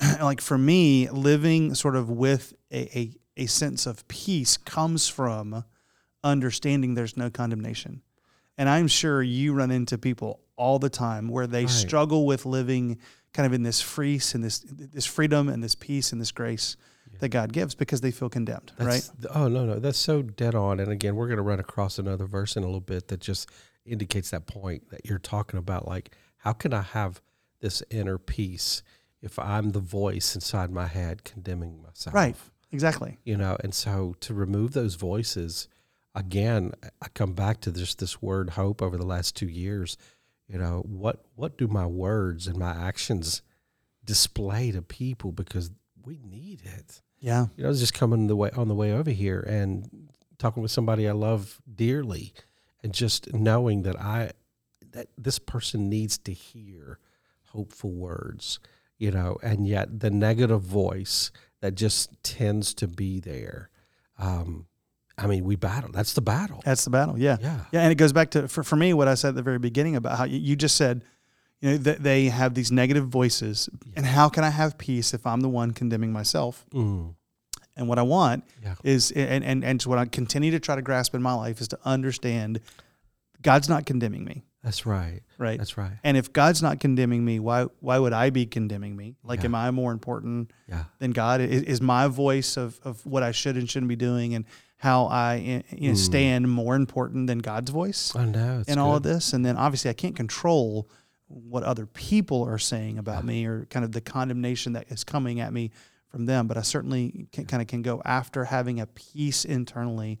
like 0.20 0.40
for 0.40 0.56
me, 0.56 1.10
living 1.10 1.74
sort 1.74 1.96
of 1.96 2.08
with 2.08 2.54
a, 2.72 2.98
a, 2.98 3.12
a 3.36 3.46
sense 3.46 3.86
of 3.86 4.06
peace 4.08 4.56
comes 4.56 5.08
from 5.08 5.64
understanding 6.24 6.94
there's 6.94 7.16
no 7.16 7.30
condemnation. 7.30 8.02
And 8.58 8.68
I'm 8.68 8.88
sure 8.88 9.22
you 9.22 9.52
run 9.52 9.70
into 9.70 9.98
people 9.98 10.40
all 10.56 10.78
the 10.78 10.88
time 10.88 11.28
where 11.28 11.46
they 11.46 11.64
Right. 11.64 11.70
struggle 11.70 12.26
with 12.26 12.46
living 12.46 12.98
kind 13.34 13.46
of 13.46 13.52
in 13.52 13.62
this 13.62 13.82
free 13.82 14.18
and 14.32 14.42
this 14.42 14.60
this 14.66 15.04
freedom 15.04 15.48
and 15.50 15.62
this 15.62 15.74
peace 15.74 16.12
and 16.12 16.20
this 16.20 16.32
grace. 16.32 16.76
that 17.20 17.28
God 17.30 17.50
gives 17.50 17.74
because 17.74 18.02
they 18.02 18.10
feel 18.10 18.28
condemned, 18.28 18.72
That's, 18.76 19.10
right? 19.20 19.30
Oh 19.34 19.48
no, 19.48 19.64
no, 19.64 19.78
that's 19.78 19.96
so 19.98 20.20
dead 20.20 20.54
on. 20.54 20.80
And 20.80 20.92
again, 20.92 21.16
we're 21.16 21.28
going 21.28 21.38
to 21.38 21.42
run 21.42 21.58
across 21.60 21.98
another 21.98 22.26
verse 22.26 22.56
in 22.56 22.62
a 22.62 22.66
little 22.66 22.80
bit 22.80 23.08
that 23.08 23.20
just 23.20 23.48
indicates 23.86 24.30
that 24.32 24.46
point 24.46 24.90
that 24.90 25.06
you're 25.06 25.18
talking 25.18 25.58
about. 25.58 25.88
Like, 25.88 26.14
how 26.38 26.52
can 26.52 26.74
I 26.74 26.82
have 26.82 27.22
this 27.60 27.82
inner 27.90 28.18
peace 28.18 28.82
if 29.22 29.38
I'm 29.38 29.70
the 29.70 29.80
voice 29.80 30.34
inside 30.34 30.70
my 30.70 30.88
head 30.88 31.24
condemning 31.24 31.80
myself? 31.82 32.12
Right. 32.14 32.36
Exactly. 32.76 33.16
You 33.24 33.38
know, 33.38 33.56
and 33.64 33.72
so 33.74 34.14
to 34.20 34.34
remove 34.34 34.72
those 34.74 34.96
voices, 34.96 35.66
again, 36.14 36.72
I 37.00 37.08
come 37.08 37.32
back 37.32 37.62
to 37.62 37.70
this 37.70 37.94
this 37.94 38.20
word 38.20 38.50
hope 38.50 38.82
over 38.82 38.98
the 38.98 39.06
last 39.06 39.34
two 39.34 39.48
years. 39.48 39.96
You 40.46 40.58
know, 40.58 40.84
what 40.86 41.24
what 41.36 41.56
do 41.56 41.68
my 41.68 41.86
words 41.86 42.46
and 42.46 42.58
my 42.58 42.72
actions 42.72 43.40
display 44.04 44.72
to 44.72 44.82
people 44.82 45.32
because 45.32 45.70
we 46.04 46.20
need 46.22 46.60
it. 46.66 47.00
Yeah. 47.18 47.46
You 47.56 47.62
know, 47.62 47.68
I 47.68 47.70
was 47.70 47.80
just 47.80 47.94
coming 47.94 48.26
the 48.26 48.36
way 48.36 48.50
on 48.50 48.68
the 48.68 48.74
way 48.74 48.92
over 48.92 49.10
here 49.10 49.40
and 49.40 50.10
talking 50.36 50.62
with 50.62 50.70
somebody 50.70 51.08
I 51.08 51.12
love 51.12 51.62
dearly, 51.74 52.34
and 52.82 52.92
just 52.92 53.32
knowing 53.32 53.84
that 53.84 53.98
I 53.98 54.32
that 54.92 55.08
this 55.16 55.38
person 55.38 55.88
needs 55.88 56.18
to 56.18 56.32
hear 56.34 56.98
hopeful 57.52 57.90
words, 57.90 58.60
you 58.98 59.10
know, 59.10 59.38
and 59.42 59.66
yet 59.66 60.00
the 60.00 60.10
negative 60.10 60.60
voice 60.60 61.30
that 61.60 61.74
just 61.74 62.10
tends 62.22 62.74
to 62.74 62.86
be 62.88 63.20
there. 63.20 63.70
Um, 64.18 64.66
I 65.18 65.26
mean, 65.26 65.44
we 65.44 65.56
battle. 65.56 65.90
That's 65.92 66.12
the 66.12 66.20
battle. 66.20 66.60
That's 66.64 66.84
the 66.84 66.90
battle. 66.90 67.18
Yeah. 67.18 67.38
Yeah. 67.40 67.60
Yeah. 67.72 67.80
And 67.82 67.90
it 67.92 67.94
goes 67.96 68.12
back 68.12 68.30
to, 68.32 68.48
for, 68.48 68.62
for 68.62 68.76
me, 68.76 68.92
what 68.92 69.08
I 69.08 69.14
said 69.14 69.30
at 69.30 69.34
the 69.34 69.42
very 69.42 69.58
beginning 69.58 69.96
about 69.96 70.18
how 70.18 70.24
you, 70.24 70.54
just 70.56 70.76
said, 70.76 71.02
you 71.60 71.70
know, 71.70 71.76
that 71.78 72.02
they 72.02 72.26
have 72.26 72.52
these 72.54 72.70
negative 72.70 73.08
voices. 73.08 73.68
And 73.94 74.04
how 74.04 74.28
can 74.28 74.44
I 74.44 74.50
have 74.50 74.76
peace 74.76 75.14
if 75.14 75.26
I'm 75.26 75.40
the 75.40 75.48
one 75.48 75.70
condemning 75.72 76.12
myself? 76.12 76.66
Mm, 76.74 77.14
And 77.76 77.88
what 77.88 77.98
I 77.98 78.02
want 78.02 78.44
yeah. 78.62 78.74
is, 78.84 79.10
and, 79.12 79.42
and, 79.42 79.64
and 79.64 79.82
what 79.84 79.98
I 79.98 80.04
continue 80.04 80.50
to 80.50 80.60
try 80.60 80.76
to 80.76 80.82
grasp 80.82 81.14
in 81.14 81.22
my 81.22 81.32
life 81.32 81.62
is 81.62 81.68
to 81.68 81.78
understand 81.84 82.60
God's 83.40 83.68
not 83.70 83.86
condemning 83.86 84.24
me, 84.24 84.44
That's 84.62 84.84
right. 84.84 85.22
Right? 85.38 85.58
That's 85.58 85.76
right. 85.76 85.92
and 86.04 86.16
if 86.16 86.32
God's 86.32 86.62
not 86.62 86.80
condemning 86.80 87.24
me, 87.24 87.38
why 87.38 87.64
why 87.80 87.98
would 87.98 88.12
I 88.12 88.30
be 88.30 88.46
condemning 88.46 88.96
me? 88.96 89.16
Like, 89.22 89.40
Yeah. 89.40 89.46
am 89.46 89.54
I 89.54 89.70
more 89.70 89.92
important 89.92 90.50
Yeah. 90.68 90.84
than 90.98 91.10
God? 91.12 91.40
Is, 91.40 91.62
is 91.62 91.80
my 91.80 92.08
voice 92.08 92.56
of, 92.56 92.78
of 92.84 93.04
what 93.06 93.22
I 93.22 93.32
should 93.32 93.56
and 93.56 93.68
shouldn't 93.68 93.88
be 93.88 93.96
doing 93.96 94.34
and 94.34 94.44
how 94.78 95.06
I 95.06 95.62
you 95.70 95.88
know, 95.88 95.94
Mm. 95.94 95.96
stand 95.96 96.50
more 96.50 96.76
important 96.76 97.26
than 97.28 97.38
God's 97.38 97.70
voice 97.70 98.14
I 98.14 98.26
know. 98.26 98.62
In 98.68 98.78
all 98.78 98.96
of 98.96 99.02
this? 99.02 99.32
And 99.32 99.44
then 99.44 99.56
obviously 99.56 99.90
I 99.90 99.94
can't 99.94 100.14
control 100.16 100.88
what 101.28 101.62
other 101.64 101.86
people 101.86 102.44
are 102.44 102.58
saying 102.58 102.98
about 102.98 103.22
Yeah. 103.24 103.28
me 103.28 103.46
or 103.46 103.64
kind 103.66 103.84
of 103.84 103.92
the 103.92 104.00
condemnation 104.00 104.74
that 104.74 104.86
is 104.90 105.02
coming 105.02 105.40
at 105.40 105.52
me 105.52 105.70
from 106.08 106.26
them. 106.26 106.46
But 106.46 106.56
I 106.56 106.62
certainly 106.62 107.26
can, 107.32 107.46
kind 107.46 107.60
of 107.62 107.66
can 107.68 107.82
go 107.82 108.00
after 108.04 108.44
having 108.44 108.78
a 108.80 108.86
peace 108.86 109.44
internally 109.44 110.18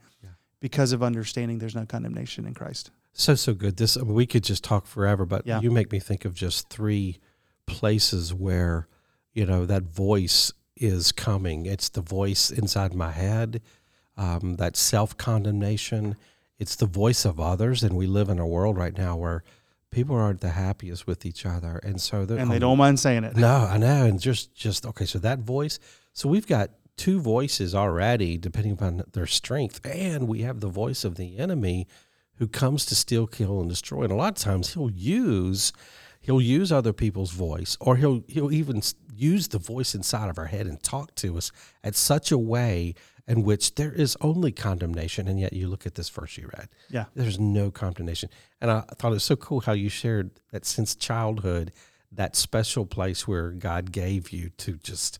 because 0.58 0.92
of 0.92 1.02
understanding 1.02 1.58
there's 1.58 1.76
no 1.76 1.84
condemnation 1.86 2.46
in 2.46 2.54
Christ. 2.54 2.90
So 3.18 3.34
so 3.34 3.54
good. 3.54 3.76
This 3.78 3.96
I 3.96 4.02
mean, 4.02 4.14
we 4.14 4.26
could 4.26 4.44
just 4.44 4.62
talk 4.62 4.86
forever, 4.86 5.24
but 5.24 5.46
Yeah. 5.46 5.60
you 5.60 5.70
make 5.70 5.90
me 5.90 5.98
think 5.98 6.24
of 6.24 6.34
just 6.34 6.68
three 6.68 7.18
places 7.66 8.32
where 8.34 8.88
you 9.32 9.46
know 9.46 9.64
that 9.66 9.84
voice 9.84 10.52
is 10.76 11.12
coming. 11.12 11.64
It's 11.66 11.88
the 11.88 12.02
voice 12.02 12.50
inside 12.50 12.94
my 12.94 13.12
head, 13.12 13.62
um, 14.18 14.56
that 14.56 14.76
self 14.76 15.16
condemnation. 15.16 16.16
It's 16.58 16.76
the 16.76 16.86
voice 16.86 17.24
of 17.24 17.40
others, 17.40 17.82
and 17.82 17.96
we 17.96 18.06
live 18.06 18.28
in 18.28 18.38
a 18.38 18.46
world 18.46 18.76
right 18.76 18.96
now 18.96 19.16
where 19.16 19.42
people 19.90 20.16
aren't 20.16 20.40
the 20.40 20.50
happiest 20.50 21.06
with 21.06 21.24
each 21.24 21.46
other, 21.46 21.78
and 21.82 22.00
so 22.00 22.20
And 22.20 22.28
they 22.28 22.56
um, 22.56 22.58
don't 22.58 22.78
mind 22.78 23.00
saying 23.00 23.24
it. 23.24 23.34
no, 23.36 23.66
I 23.70 23.78
know, 23.78 24.04
and 24.04 24.20
just 24.20 24.54
just 24.54 24.84
okay. 24.86 25.06
So 25.06 25.18
that 25.20 25.38
voice. 25.38 25.78
So 26.12 26.28
we've 26.28 26.46
got 26.46 26.70
two 26.96 27.20
voices 27.20 27.74
already, 27.74 28.36
depending 28.38 28.72
upon 28.72 29.04
their 29.12 29.26
strength, 29.26 29.80
and 29.86 30.28
we 30.28 30.42
have 30.42 30.60
the 30.60 30.68
voice 30.68 31.04
of 31.04 31.16
the 31.16 31.38
enemy, 31.38 31.86
who 32.36 32.46
comes 32.48 32.84
to 32.86 32.94
steal, 32.94 33.26
kill, 33.26 33.60
and 33.60 33.68
destroy. 33.68 34.02
And 34.02 34.12
a 34.12 34.16
lot 34.16 34.36
of 34.36 34.42
times 34.42 34.74
he'll 34.74 34.90
use 34.90 35.72
he'll 36.20 36.40
use 36.40 36.72
other 36.72 36.92
people's 36.92 37.32
voice, 37.32 37.76
or 37.80 37.96
he'll 37.96 38.24
he'll 38.28 38.52
even 38.52 38.82
use 39.14 39.48
the 39.48 39.58
voice 39.58 39.94
inside 39.94 40.28
of 40.28 40.38
our 40.38 40.46
head 40.46 40.66
and 40.66 40.82
talk 40.82 41.14
to 41.16 41.36
us 41.36 41.50
at 41.82 41.94
such 41.94 42.30
a 42.30 42.38
way 42.38 42.94
in 43.28 43.42
which 43.42 43.74
there 43.74 43.92
is 43.92 44.16
only 44.20 44.52
condemnation. 44.52 45.26
And 45.26 45.40
yet, 45.40 45.52
you 45.52 45.68
look 45.68 45.86
at 45.86 45.94
this 45.94 46.08
verse 46.08 46.36
you 46.36 46.48
read. 46.56 46.68
Yeah. 46.90 47.06
There's 47.14 47.40
no 47.40 47.70
condemnation. 47.70 48.30
And 48.60 48.70
I 48.70 48.80
thought 48.80 49.10
it 49.10 49.14
was 49.14 49.24
so 49.24 49.36
cool 49.36 49.60
how 49.60 49.72
you 49.72 49.88
shared 49.88 50.30
that 50.52 50.64
since 50.64 50.94
childhood, 50.94 51.72
that 52.12 52.36
special 52.36 52.86
place 52.86 53.26
where 53.26 53.50
God 53.50 53.90
gave 53.90 54.30
you 54.30 54.50
to 54.58 54.74
just 54.76 55.18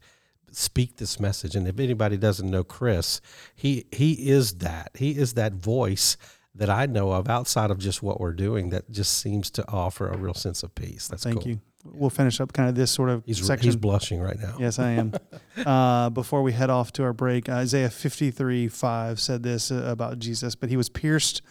speak 0.53 0.97
this 0.97 1.19
message. 1.19 1.57
And 1.57 1.67
if 1.67 1.79
anybody 1.81 2.17
doesn't 2.17 2.51
know 2.51 2.65
Chris, 2.65 3.21
he 3.55 3.87
he 3.91 4.29
is 4.29 4.55
that. 4.59 4.93
He 4.95 5.11
is 5.11 5.35
that 5.35 5.55
voice 5.55 6.17
that 6.57 6.71
I 6.71 6.87
know 6.87 7.13
of 7.13 7.29
outside 7.29 7.71
of 7.71 7.79
just 7.79 8.03
what 8.03 8.21
we're 8.21 8.33
doing 8.33 8.71
that 8.71 8.91
just 8.91 9.19
seems 9.19 9.51
to 9.53 9.69
offer 9.69 10.09
a 10.09 10.17
real 10.17 10.35
sense 10.35 10.63
of 10.63 10.75
peace. 10.75 11.09
That's 11.09 11.25
Thank 11.25 11.43
cool. 11.43 11.49
you. 11.49 11.61
We'll 11.85 12.11
finish 12.11 12.41
up 12.41 12.53
kind 12.53 12.69
of 12.69 12.75
this 12.75 12.91
sort 12.91 13.11
of 13.11 13.23
He's 13.25 13.45
section. 13.47 13.67
he's 13.67 13.77
blushing 13.77 14.21
right 14.21 14.39
now. 14.39 14.57
Yes, 14.59 14.79
I 14.79 14.91
am. 14.91 15.13
uh, 15.65 16.11
before 16.11 16.43
we 16.43 16.53
head 16.53 16.69
off 16.69 16.93
to 16.95 17.05
our 17.05 17.13
break, 17.13 17.49
Isaiah 17.49 17.91
53 17.91 18.69
5 18.69 19.21
said 19.21 19.43
this 19.43 19.71
uh, 19.71 19.85
about 19.87 20.19
Jesus, 20.19 20.57
but 20.57 20.69
he 20.69 20.77
was 20.77 20.89
pierced 20.89 21.43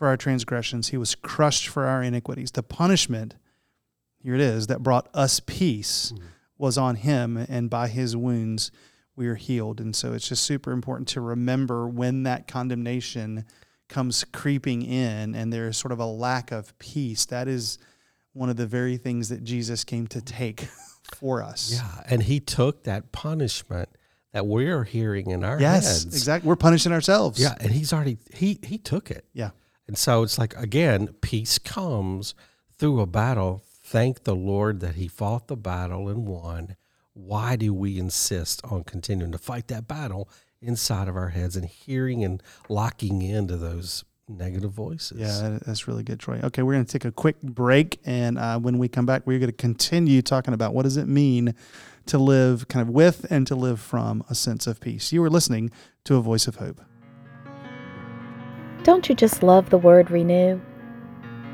for 0.00 0.08
our 0.08 0.16
transgressions, 0.16 0.88
he 0.88 0.96
was 0.96 1.14
crushed 1.14 1.68
for 1.68 1.86
our 1.86 2.02
iniquities. 2.02 2.52
The 2.52 2.62
punishment, 2.62 3.34
here 4.22 4.34
it 4.34 4.40
is, 4.40 4.66
that 4.68 4.82
brought 4.82 5.10
us 5.12 5.40
peace 5.40 6.14
was 6.56 6.78
on 6.78 6.96
him, 6.96 7.36
and 7.36 7.68
by 7.68 7.88
his 7.88 8.16
wounds 8.16 8.70
we 9.14 9.26
are 9.28 9.34
healed. 9.34 9.78
And 9.78 9.94
so 9.94 10.14
it's 10.14 10.26
just 10.26 10.42
super 10.42 10.72
important 10.72 11.06
to 11.08 11.20
remember 11.20 11.86
when 11.86 12.22
that 12.22 12.48
condemnation 12.48 13.44
comes 13.90 14.24
creeping 14.32 14.82
in 14.82 15.34
and 15.34 15.52
there 15.52 15.68
is 15.68 15.76
sort 15.76 15.92
of 15.92 15.98
a 15.98 16.06
lack 16.06 16.50
of 16.52 16.76
peace. 16.78 17.26
That 17.26 17.46
is 17.48 17.78
one 18.32 18.48
of 18.48 18.56
the 18.56 18.66
very 18.66 18.96
things 18.96 19.28
that 19.28 19.44
Jesus 19.44 19.84
came 19.84 20.06
to 20.08 20.20
take 20.22 20.62
for 21.14 21.42
us. 21.42 21.72
Yeah, 21.74 22.02
and 22.08 22.22
he 22.22 22.40
took 22.40 22.84
that 22.84 23.12
punishment 23.12 23.88
that 24.32 24.46
we're 24.46 24.84
hearing 24.84 25.30
in 25.30 25.42
our 25.44 25.60
Yes, 25.60 26.04
heads. 26.04 26.14
exactly. 26.14 26.48
We're 26.48 26.56
punishing 26.56 26.92
ourselves. 26.92 27.40
Yeah, 27.40 27.54
and 27.60 27.72
he's 27.72 27.92
already 27.92 28.18
he 28.32 28.58
he 28.62 28.78
took 28.78 29.10
it. 29.10 29.26
Yeah. 29.32 29.50
And 29.88 29.98
so 29.98 30.22
it's 30.22 30.38
like 30.38 30.56
again, 30.56 31.08
peace 31.20 31.58
comes 31.58 32.34
through 32.78 33.00
a 33.00 33.06
battle. 33.06 33.64
Thank 33.66 34.22
the 34.22 34.36
Lord 34.36 34.78
that 34.80 34.94
he 34.94 35.08
fought 35.08 35.48
the 35.48 35.56
battle 35.56 36.08
and 36.08 36.24
won. 36.28 36.76
Why 37.12 37.56
do 37.56 37.74
we 37.74 37.98
insist 37.98 38.60
on 38.64 38.84
continuing 38.84 39.32
to 39.32 39.38
fight 39.38 39.66
that 39.66 39.88
battle 39.88 40.30
inside 40.62 41.08
of 41.08 41.16
our 41.16 41.28
heads 41.28 41.56
and 41.56 41.66
hearing 41.66 42.24
and 42.24 42.42
locking 42.68 43.22
into 43.22 43.56
those 43.56 44.04
negative 44.28 44.70
voices? 44.70 45.18
Yeah, 45.18 45.58
that's 45.66 45.88
really 45.88 46.02
good, 46.02 46.20
Troy. 46.20 46.40
Okay, 46.42 46.62
we're 46.62 46.74
going 46.74 46.84
to 46.84 46.92
take 46.92 47.04
a 47.04 47.12
quick 47.12 47.40
break, 47.42 48.00
and 48.04 48.38
uh, 48.38 48.58
when 48.58 48.78
we 48.78 48.88
come 48.88 49.06
back, 49.06 49.26
we're 49.26 49.38
going 49.38 49.50
to 49.50 49.56
continue 49.56 50.22
talking 50.22 50.54
about 50.54 50.74
what 50.74 50.82
does 50.82 50.96
it 50.96 51.06
mean 51.06 51.54
to 52.06 52.18
live 52.18 52.68
kind 52.68 52.86
of 52.86 52.92
with 52.92 53.30
and 53.30 53.46
to 53.46 53.54
live 53.54 53.80
from 53.80 54.24
a 54.28 54.34
sense 54.34 54.66
of 54.66 54.80
peace. 54.80 55.12
You 55.12 55.22
are 55.24 55.30
listening 55.30 55.70
to 56.04 56.16
a 56.16 56.20
voice 56.20 56.46
of 56.46 56.56
hope. 56.56 56.80
Don't 58.82 59.08
you 59.08 59.14
just 59.14 59.42
love 59.42 59.70
the 59.70 59.78
word 59.78 60.10
renew? 60.10 60.60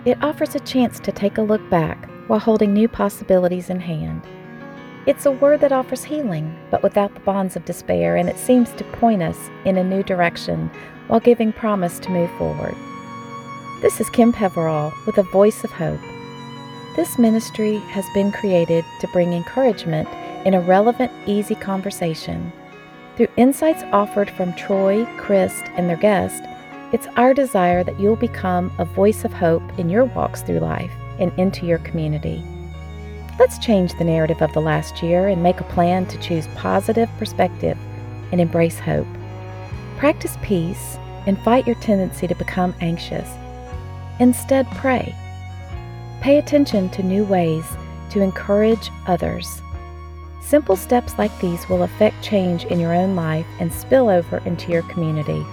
It 0.04 0.22
offers 0.22 0.54
a 0.54 0.60
chance 0.60 1.00
to 1.00 1.10
take 1.10 1.38
a 1.38 1.42
look 1.42 1.68
back 1.68 2.08
while 2.28 2.38
holding 2.38 2.72
new 2.72 2.86
possibilities 2.86 3.70
in 3.70 3.80
hand. 3.80 4.22
It's 5.06 5.24
a 5.24 5.30
word 5.30 5.60
that 5.60 5.70
offers 5.70 6.02
healing, 6.02 6.58
but 6.68 6.82
without 6.82 7.14
the 7.14 7.20
bonds 7.20 7.54
of 7.54 7.64
despair, 7.64 8.16
and 8.16 8.28
it 8.28 8.36
seems 8.36 8.72
to 8.72 8.82
point 8.82 9.22
us 9.22 9.38
in 9.64 9.76
a 9.76 9.84
new 9.84 10.02
direction 10.02 10.68
while 11.06 11.20
giving 11.20 11.52
promise 11.52 12.00
to 12.00 12.10
move 12.10 12.28
forward. 12.32 12.74
This 13.82 14.00
is 14.00 14.10
Kim 14.10 14.32
Peverall 14.32 14.92
with 15.06 15.18
a 15.18 15.22
voice 15.22 15.62
of 15.62 15.70
hope. 15.70 16.00
This 16.96 17.20
ministry 17.20 17.76
has 17.76 18.04
been 18.14 18.32
created 18.32 18.84
to 19.00 19.06
bring 19.12 19.32
encouragement 19.32 20.08
in 20.44 20.54
a 20.54 20.60
relevant, 20.60 21.12
easy 21.24 21.54
conversation. 21.54 22.52
Through 23.16 23.28
insights 23.36 23.84
offered 23.92 24.28
from 24.30 24.54
Troy, 24.54 25.04
Chris, 25.18 25.62
and 25.76 25.88
their 25.88 25.96
guest, 25.96 26.42
it's 26.92 27.06
our 27.14 27.32
desire 27.32 27.84
that 27.84 28.00
you'll 28.00 28.16
become 28.16 28.72
a 28.78 28.84
voice 28.84 29.24
of 29.24 29.32
hope 29.32 29.62
in 29.78 29.88
your 29.88 30.06
walks 30.06 30.42
through 30.42 30.58
life 30.58 30.90
and 31.20 31.32
into 31.38 31.64
your 31.64 31.78
community. 31.78 32.42
Let's 33.38 33.58
change 33.58 33.92
the 33.92 34.04
narrative 34.04 34.40
of 34.40 34.52
the 34.54 34.62
last 34.62 35.02
year 35.02 35.28
and 35.28 35.42
make 35.42 35.60
a 35.60 35.64
plan 35.64 36.06
to 36.06 36.18
choose 36.18 36.46
positive 36.54 37.10
perspective 37.18 37.76
and 38.32 38.40
embrace 38.40 38.78
hope. 38.78 39.06
Practice 39.98 40.38
peace 40.42 40.98
and 41.26 41.38
fight 41.40 41.66
your 41.66 41.76
tendency 41.76 42.26
to 42.26 42.34
become 42.34 42.74
anxious. 42.80 43.28
Instead, 44.20 44.66
pray. 44.72 45.14
Pay 46.22 46.38
attention 46.38 46.88
to 46.90 47.02
new 47.02 47.24
ways 47.24 47.64
to 48.10 48.22
encourage 48.22 48.90
others. 49.06 49.60
Simple 50.40 50.76
steps 50.76 51.18
like 51.18 51.36
these 51.38 51.68
will 51.68 51.82
affect 51.82 52.22
change 52.22 52.64
in 52.66 52.80
your 52.80 52.94
own 52.94 53.16
life 53.16 53.46
and 53.60 53.72
spill 53.72 54.08
over 54.08 54.38
into 54.46 54.72
your 54.72 54.82
community. 54.84 55.44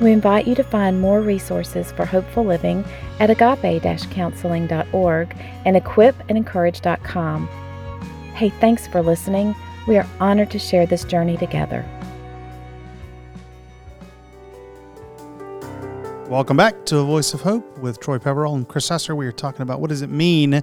We 0.00 0.12
invite 0.12 0.46
you 0.46 0.54
to 0.56 0.62
find 0.62 1.00
more 1.00 1.22
resources 1.22 1.90
for 1.92 2.04
hopeful 2.04 2.44
living 2.44 2.84
at 3.18 3.30
agape-counseling.org 3.30 5.36
and 5.64 5.76
equipandencourage.com. 5.76 7.48
Hey, 8.34 8.50
thanks 8.50 8.86
for 8.86 9.00
listening. 9.00 9.54
We 9.88 9.96
are 9.96 10.06
honored 10.20 10.50
to 10.50 10.58
share 10.58 10.84
this 10.84 11.04
journey 11.04 11.38
together. 11.38 11.84
Welcome 16.28 16.56
back 16.56 16.84
to 16.86 16.98
A 16.98 17.04
Voice 17.04 17.32
of 17.32 17.40
Hope 17.40 17.78
with 17.78 18.00
Troy 18.00 18.18
Peverall 18.18 18.56
and 18.56 18.68
Chris 18.68 18.86
Sasser. 18.86 19.14
We 19.14 19.26
are 19.26 19.32
talking 19.32 19.62
about 19.62 19.80
what 19.80 19.88
does 19.88 20.02
it 20.02 20.10
mean 20.10 20.60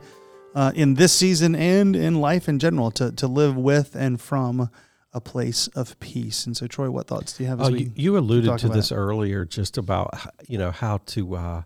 uh, 0.53 0.71
in 0.75 0.93
this 0.93 1.13
season 1.13 1.55
and 1.55 1.95
in 1.95 2.15
life 2.15 2.47
in 2.47 2.59
general 2.59 2.91
to, 2.91 3.11
to 3.13 3.27
live 3.27 3.57
with 3.57 3.95
and 3.95 4.21
from 4.21 4.69
a 5.13 5.21
place 5.21 5.67
of 5.69 5.99
peace. 5.99 6.45
And 6.45 6.57
so, 6.57 6.67
Troy, 6.67 6.89
what 6.89 7.07
thoughts 7.07 7.33
do 7.33 7.43
you 7.43 7.49
have? 7.49 7.61
oh, 7.61 7.69
you, 7.69 7.91
you, 7.95 8.17
alluded 8.17 8.57
to 8.59 8.69
this 8.69 8.91
it? 8.91 8.95
earlier, 8.95 9.45
just 9.45 9.77
about 9.77 10.13
you 10.47 10.57
know 10.57 10.71
how 10.71 10.97
to. 11.07 11.35
Uh, 11.35 11.61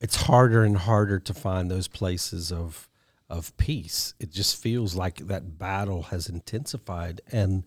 it's 0.00 0.16
harder 0.16 0.62
and 0.62 0.76
harder 0.76 1.18
to 1.18 1.34
find 1.34 1.70
those 1.70 1.88
places 1.88 2.52
of 2.52 2.88
of 3.28 3.56
peace. 3.56 4.14
It 4.18 4.30
just 4.30 4.60
feels 4.60 4.94
like 4.94 5.18
that 5.26 5.58
battle 5.58 6.04
has 6.04 6.28
intensified. 6.28 7.20
And 7.30 7.64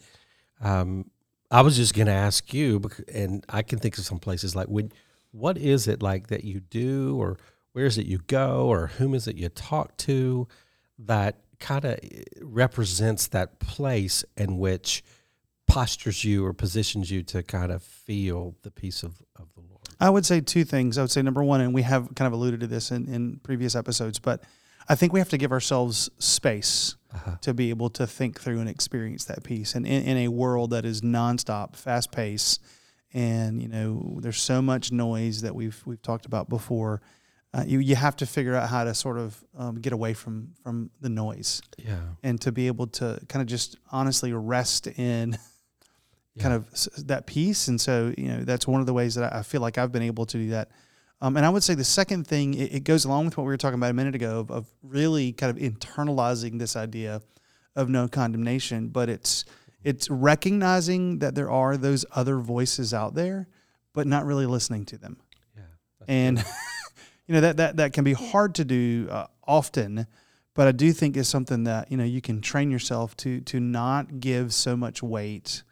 um, 0.60 1.12
I 1.50 1.62
was 1.62 1.76
just 1.76 1.94
going 1.94 2.08
to 2.08 2.14
ask 2.14 2.54
you, 2.54 2.82
and 3.14 3.46
I 3.48 3.62
can 3.62 3.80
think 3.80 3.98
of 3.98 4.06
some 4.06 4.20
places 4.20 4.56
like 4.56 4.68
when, 4.68 4.92
what 5.32 5.58
is 5.58 5.88
it 5.88 6.02
like 6.02 6.28
that 6.28 6.44
you 6.44 6.60
do, 6.60 7.16
or 7.18 7.38
where 7.74 7.86
is 7.86 7.98
it 7.98 8.06
you 8.06 8.20
go, 8.28 8.68
or 8.68 8.88
whom 8.88 9.14
is 9.14 9.28
it 9.28 9.36
you 9.36 9.50
talk 9.50 9.96
to, 9.98 10.48
that 10.98 11.38
kind 11.62 11.86
of 11.86 12.00
represents 12.42 13.28
that 13.28 13.60
place 13.60 14.26
in 14.36 14.58
which 14.58 15.04
postures 15.68 16.26
you 16.26 16.46
or 16.46 16.52
positions 16.52 17.10
you 17.10 17.24
to 17.24 17.42
kind 17.44 17.72
of 17.72 17.82
feel 17.82 18.56
the 18.64 18.72
peace 18.72 19.04
of, 19.04 19.22
of 19.38 19.48
the 19.54 19.62
Lord? 19.62 19.82
I 20.00 20.10
would 20.10 20.26
say 20.26 20.42
two 20.42 20.66
things. 20.66 20.98
I 20.98 21.02
would 21.02 21.12
say 21.12 21.22
number 21.22 21.44
one, 21.44 21.62
and 21.62 21.74
we 21.74 21.84
have 21.84 22.14
kind 22.16 22.28
of 22.28 22.34
alluded 22.34 22.60
to 22.60 22.68
this 22.68 22.92
in, 22.92 23.08
in 23.08 23.40
previous 23.44 23.76
episodes, 23.76 24.20
but 24.20 24.44
I 24.90 24.96
think 24.96 25.14
we 25.14 25.20
have 25.20 25.30
to 25.30 25.38
give 25.38 25.52
ourselves 25.52 26.10
space 26.18 26.96
uh-huh. 27.14 27.38
to 27.42 27.54
be 27.54 27.70
able 27.70 27.90
to 27.92 28.08
think 28.08 28.42
through 28.42 28.60
and 28.60 28.68
experience 28.68 29.26
that 29.26 29.44
peace. 29.44 29.76
And 29.76 29.86
in, 29.86 30.04
in 30.04 30.18
a 30.18 30.28
world 30.28 30.72
that 30.72 30.84
is 30.84 31.02
nonstop, 31.02 31.76
fast 31.76 32.12
paced, 32.12 32.62
and 33.14 33.62
you 33.62 33.68
know, 33.68 34.18
there's 34.22 34.42
so 34.42 34.62
much 34.62 34.92
noise 34.92 35.42
that 35.42 35.54
we've 35.54 35.82
we've 35.86 36.02
talked 36.02 36.26
about 36.26 36.50
before. 36.50 37.02
Uh, 37.54 37.64
you 37.68 37.80
you 37.80 37.96
have 37.96 38.16
to 38.16 38.26
figure 38.26 38.56
out 38.56 38.70
how 38.70 38.86
to 38.86 38.94
sort 38.94 39.18
of 39.18 39.44
um, 39.58 39.76
get 39.76 39.92
away 39.92 40.14
from 40.14 40.54
from 40.64 40.90
the 41.02 41.10
noise. 41.10 41.62
Yeah. 41.78 42.00
And 42.24 42.40
to 42.42 42.52
be 42.52 42.68
able 42.68 42.88
to 42.88 43.20
kind 43.28 43.42
of 43.42 43.48
just 43.48 43.78
honestly 43.92 44.32
rest 44.32 44.88
in 44.88 45.38
yeah. 46.36 46.44
kind 46.44 46.56
of 46.56 46.70
that 47.08 47.26
peace. 47.26 47.68
And 47.68 47.80
so, 47.80 48.14
you 48.18 48.30
know, 48.30 48.44
that's 48.44 48.68
one 48.68 48.80
of 48.80 48.88
the 48.88 48.94
ways 48.94 49.16
that 49.16 49.34
I 49.34 49.44
feel 49.44 49.62
like 49.62 49.78
I've 49.78 49.92
been 49.92 50.04
able 50.04 50.26
to 50.28 50.38
do 50.38 50.50
that. 50.52 50.70
Um, 51.22 51.38
and 51.38 51.46
I 51.46 51.50
would 51.50 51.62
say 51.62 51.76
the 51.76 51.84
second 51.84 52.26
thing, 52.26 52.56
it, 52.56 52.74
it, 52.74 52.84
goes 52.84 53.06
along 53.06 53.26
with 53.26 53.38
what 53.38 53.44
we 53.44 53.50
were 53.50 53.58
talking 53.58 53.78
about 53.78 53.92
a 53.92 53.94
minute 53.94 54.16
ago 54.16 54.40
of, 54.40 54.50
of, 54.50 54.72
really 54.82 55.34
kind 55.34 55.56
of 55.56 55.62
internalizing 55.62 56.58
this 56.58 56.76
idea 56.76 57.22
of 57.76 57.90
no 57.90 58.08
condemnation, 58.08 58.88
but 58.88 59.08
it's 59.08 59.46
it's 59.84 60.10
recognizing 60.10 61.20
that 61.20 61.36
there 61.36 61.50
are 61.50 61.78
those 61.78 62.06
other 62.14 62.38
voices 62.38 62.94
out 62.94 63.14
there, 63.14 63.48
but 63.94 64.08
not 64.08 64.26
really 64.26 64.46
listening 64.46 64.86
to 64.86 64.98
them. 64.98 65.18
Yeah, 65.56 65.64
and 66.08 66.44
you 67.28 67.36
know 67.36 67.42
that 67.42 67.58
that 67.58 67.78
that 67.78 67.94
can 67.94 68.04
be 68.04 68.14
hard 68.14 68.56
to 68.56 68.66
do 68.66 69.08
uh, 69.10 69.28
often, 69.48 70.08
but 70.54 70.68
I 70.68 70.72
do 70.72 70.92
think 70.92 71.16
is 71.18 71.28
something 71.28 71.64
that 71.64 71.92
you 71.92 71.98
know 71.98 72.04
you 72.04 72.22
can 72.22 72.42
train 72.42 72.72
yourself 72.72 73.16
to 73.18 73.42
to 73.42 73.60
not 73.60 74.20
give 74.20 74.54
so 74.54 74.76
much 74.76 75.02
weight 75.02 75.64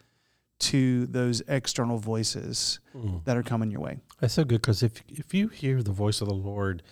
to 0.60 1.06
those 1.08 1.42
external 1.48 1.98
voices 1.98 2.80
mm. 2.96 3.24
that 3.24 3.38
are 3.38 3.44
coming 3.44 3.72
your 3.72 3.80
way. 3.80 4.00
That's 4.20 4.34
so 4.34 4.44
good 4.44 4.62
because 4.62 4.84
if 4.84 5.02
if 5.08 5.34
you 5.34 5.48
hear 5.48 5.82
the 5.82 5.92
voice 5.92 6.22
of 6.22 6.28
the 6.28 6.34
Lord 6.34 6.84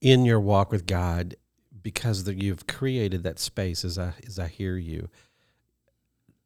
in 0.00 0.24
your 0.24 0.40
walk 0.40 0.70
with 0.70 0.86
God, 0.86 1.36
because 1.82 2.24
the, 2.24 2.34
you've 2.34 2.66
created 2.66 3.22
that 3.22 3.38
space, 3.38 3.84
as 3.84 3.98
I 3.98 4.14
as 4.26 4.38
I 4.38 4.48
hear 4.48 4.76
you, 4.76 5.08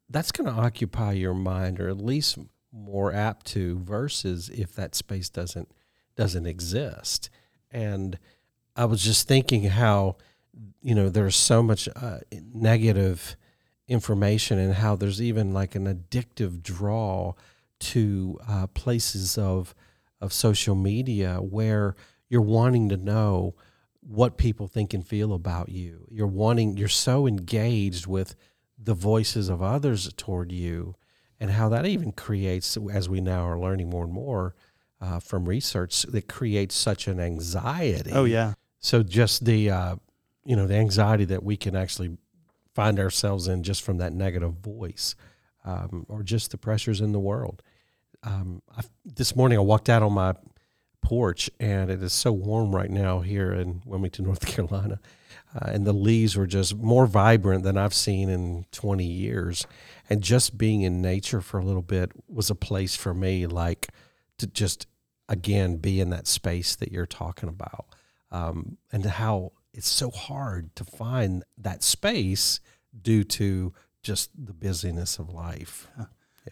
that's 0.09 0.31
going 0.31 0.53
to 0.53 0.61
occupy 0.61 1.13
your 1.13 1.33
mind, 1.33 1.79
or 1.79 1.89
at 1.89 1.97
least 1.97 2.37
more 2.71 3.11
apt 3.11 3.47
to. 3.47 3.79
Versus 3.79 4.49
if 4.49 4.75
that 4.75 4.93
space 4.93 5.29
doesn't 5.29 5.71
doesn't 6.15 6.45
exist, 6.45 7.29
and 7.71 8.17
I 8.75 8.85
was 8.85 9.03
just 9.03 9.27
thinking 9.27 9.63
how 9.63 10.17
you 10.81 10.95
know 10.95 11.09
there's 11.09 11.35
so 11.35 11.61
much 11.61 11.87
uh, 11.95 12.19
negative 12.53 13.35
information 13.87 14.57
and 14.57 14.75
how 14.75 14.95
there's 14.95 15.21
even 15.21 15.53
like 15.53 15.75
an 15.75 15.85
addictive 15.85 16.63
draw 16.63 17.33
to 17.79 18.39
uh, 18.47 18.67
places 18.67 19.37
of 19.37 19.75
of 20.19 20.31
social 20.31 20.75
media 20.75 21.37
where 21.37 21.95
you're 22.29 22.41
wanting 22.41 22.89
to 22.89 22.97
know 22.97 23.55
what 24.01 24.37
people 24.37 24.67
think 24.67 24.93
and 24.93 25.05
feel 25.05 25.33
about 25.33 25.69
you. 25.69 26.07
You're 26.09 26.27
wanting 26.27 26.77
you're 26.77 26.87
so 26.87 27.27
engaged 27.27 28.07
with 28.07 28.35
the 28.77 28.93
voices 28.93 29.49
of 29.49 29.61
others 29.61 30.11
toward 30.13 30.51
you 30.51 30.95
and 31.39 31.51
how 31.51 31.69
that 31.69 31.85
even 31.85 32.11
creates 32.11 32.77
as 32.91 33.09
we 33.09 33.21
now 33.21 33.47
are 33.47 33.59
learning 33.59 33.89
more 33.89 34.05
and 34.05 34.13
more 34.13 34.55
uh, 35.01 35.19
from 35.19 35.45
research 35.45 36.03
that 36.03 36.27
creates 36.27 36.75
such 36.75 37.07
an 37.07 37.19
anxiety. 37.19 38.11
Oh 38.13 38.23
yeah. 38.23 38.53
So 38.79 39.03
just 39.03 39.45
the 39.45 39.69
uh, 39.69 39.95
you 40.45 40.55
know 40.55 40.67
the 40.67 40.75
anxiety 40.75 41.25
that 41.25 41.43
we 41.43 41.57
can 41.57 41.75
actually 41.75 42.17
find 42.73 42.99
ourselves 42.99 43.47
in 43.47 43.63
just 43.63 43.81
from 43.81 43.97
that 43.97 44.13
negative 44.13 44.53
voice 44.53 45.15
um, 45.65 46.05
or 46.07 46.23
just 46.23 46.51
the 46.51 46.57
pressures 46.57 47.01
in 47.01 47.11
the 47.11 47.19
world. 47.19 47.61
Um, 48.23 48.61
I, 48.77 48.81
this 49.03 49.35
morning 49.35 49.57
I 49.57 49.61
walked 49.61 49.89
out 49.89 50.03
on 50.03 50.13
my 50.13 50.35
porch 51.01 51.49
and 51.59 51.89
it 51.89 52.01
is 52.01 52.13
so 52.13 52.31
warm 52.31 52.73
right 52.73 52.89
now 52.89 53.19
here 53.19 53.51
in 53.51 53.81
Wilmington, 53.85 54.25
North 54.25 54.45
Carolina. 54.45 54.99
Uh, 55.53 55.71
and 55.71 55.85
the 55.85 55.93
leaves 55.93 56.37
were 56.37 56.47
just 56.47 56.77
more 56.77 57.05
vibrant 57.05 57.63
than 57.63 57.77
I've 57.77 57.93
seen 57.93 58.29
in 58.29 58.65
20 58.71 59.03
years. 59.03 59.65
And 60.09 60.21
just 60.21 60.57
being 60.57 60.83
in 60.83 61.01
nature 61.01 61.41
for 61.41 61.59
a 61.59 61.65
little 61.65 61.81
bit 61.81 62.11
was 62.29 62.49
a 62.49 62.55
place 62.55 62.95
for 62.95 63.13
me, 63.13 63.45
like 63.47 63.89
to 64.37 64.47
just 64.47 64.87
again 65.31 65.77
be 65.77 66.01
in 66.01 66.09
that 66.11 66.27
space 66.27 66.75
that 66.75 66.91
you're 66.91 67.07
talking 67.07 67.49
about. 67.49 67.85
Um, 68.31 68.77
and 68.91 69.03
how 69.05 69.53
it's 69.73 69.89
so 69.89 70.11
hard 70.11 70.75
to 70.75 70.83
find 70.83 71.43
that 71.57 71.83
space 71.83 72.59
due 73.01 73.23
to 73.23 73.73
just 74.03 74.29
the 74.37 74.53
busyness 74.53 75.19
of 75.19 75.29
life. 75.29 75.87
Yeah. 75.97 76.05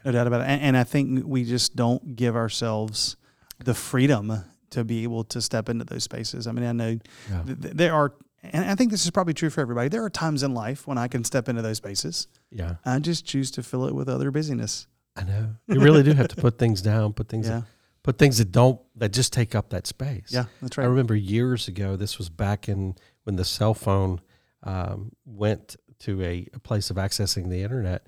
No 0.05 0.11
doubt 0.11 0.27
about 0.27 0.41
it. 0.41 0.45
And, 0.45 0.61
and, 0.61 0.77
I 0.77 0.83
think 0.83 1.25
we 1.25 1.43
just 1.43 1.75
don't 1.75 2.15
give 2.15 2.35
ourselves 2.35 3.17
the 3.63 3.73
freedom 3.73 4.43
to 4.69 4.83
be 4.83 5.03
able 5.03 5.23
to 5.25 5.41
step 5.41 5.67
into 5.67 5.83
those 5.83 6.03
spaces. 6.03 6.47
I 6.47 6.51
mean, 6.51 6.65
I 6.65 6.71
know 6.73 6.99
yeah. 7.29 7.43
th- 7.43 7.73
there 7.73 7.93
are, 7.93 8.13
and 8.43 8.65
I 8.65 8.75
think 8.75 8.91
this 8.91 9.03
is 9.03 9.11
probably 9.11 9.33
true 9.33 9.49
for 9.49 9.61
everybody. 9.61 9.89
There 9.89 10.03
are 10.03 10.09
times 10.09 10.43
in 10.43 10.53
life 10.53 10.85
when 10.85 10.97
I 10.97 11.07
can 11.07 11.23
step 11.23 11.49
into 11.49 11.61
those 11.61 11.77
spaces. 11.77 12.27
Yeah. 12.51 12.75
I 12.85 12.99
just 12.99 13.25
choose 13.25 13.51
to 13.51 13.63
fill 13.63 13.85
it 13.85 13.95
with 13.95 14.07
other 14.07 14.31
busyness. 14.31 14.85
I 15.15 15.23
know. 15.23 15.55
You 15.67 15.79
really 15.79 16.03
do 16.03 16.13
have 16.13 16.27
to 16.27 16.35
put 16.35 16.59
things 16.59 16.81
down, 16.81 17.13
put 17.13 17.29
things 17.29 17.47
yeah 17.47 17.63
but 18.03 18.17
things 18.17 18.37
that 18.37 18.51
don't 18.51 18.79
that 18.95 19.13
just 19.13 19.33
take 19.33 19.55
up 19.55 19.69
that 19.69 19.87
space. 19.87 20.29
Yeah, 20.29 20.45
that's 20.61 20.77
right. 20.77 20.85
I 20.85 20.87
remember 20.87 21.15
years 21.15 21.67
ago. 21.67 21.95
This 21.95 22.17
was 22.17 22.29
back 22.29 22.69
in 22.69 22.95
when 23.23 23.35
the 23.35 23.45
cell 23.45 23.73
phone 23.73 24.21
um, 24.63 25.11
went 25.25 25.75
to 25.99 26.21
a, 26.23 26.47
a, 26.53 26.59
place 26.59 26.89
of 26.89 26.95
accessing 26.95 27.49
the 27.49 27.61
internet, 27.61 28.07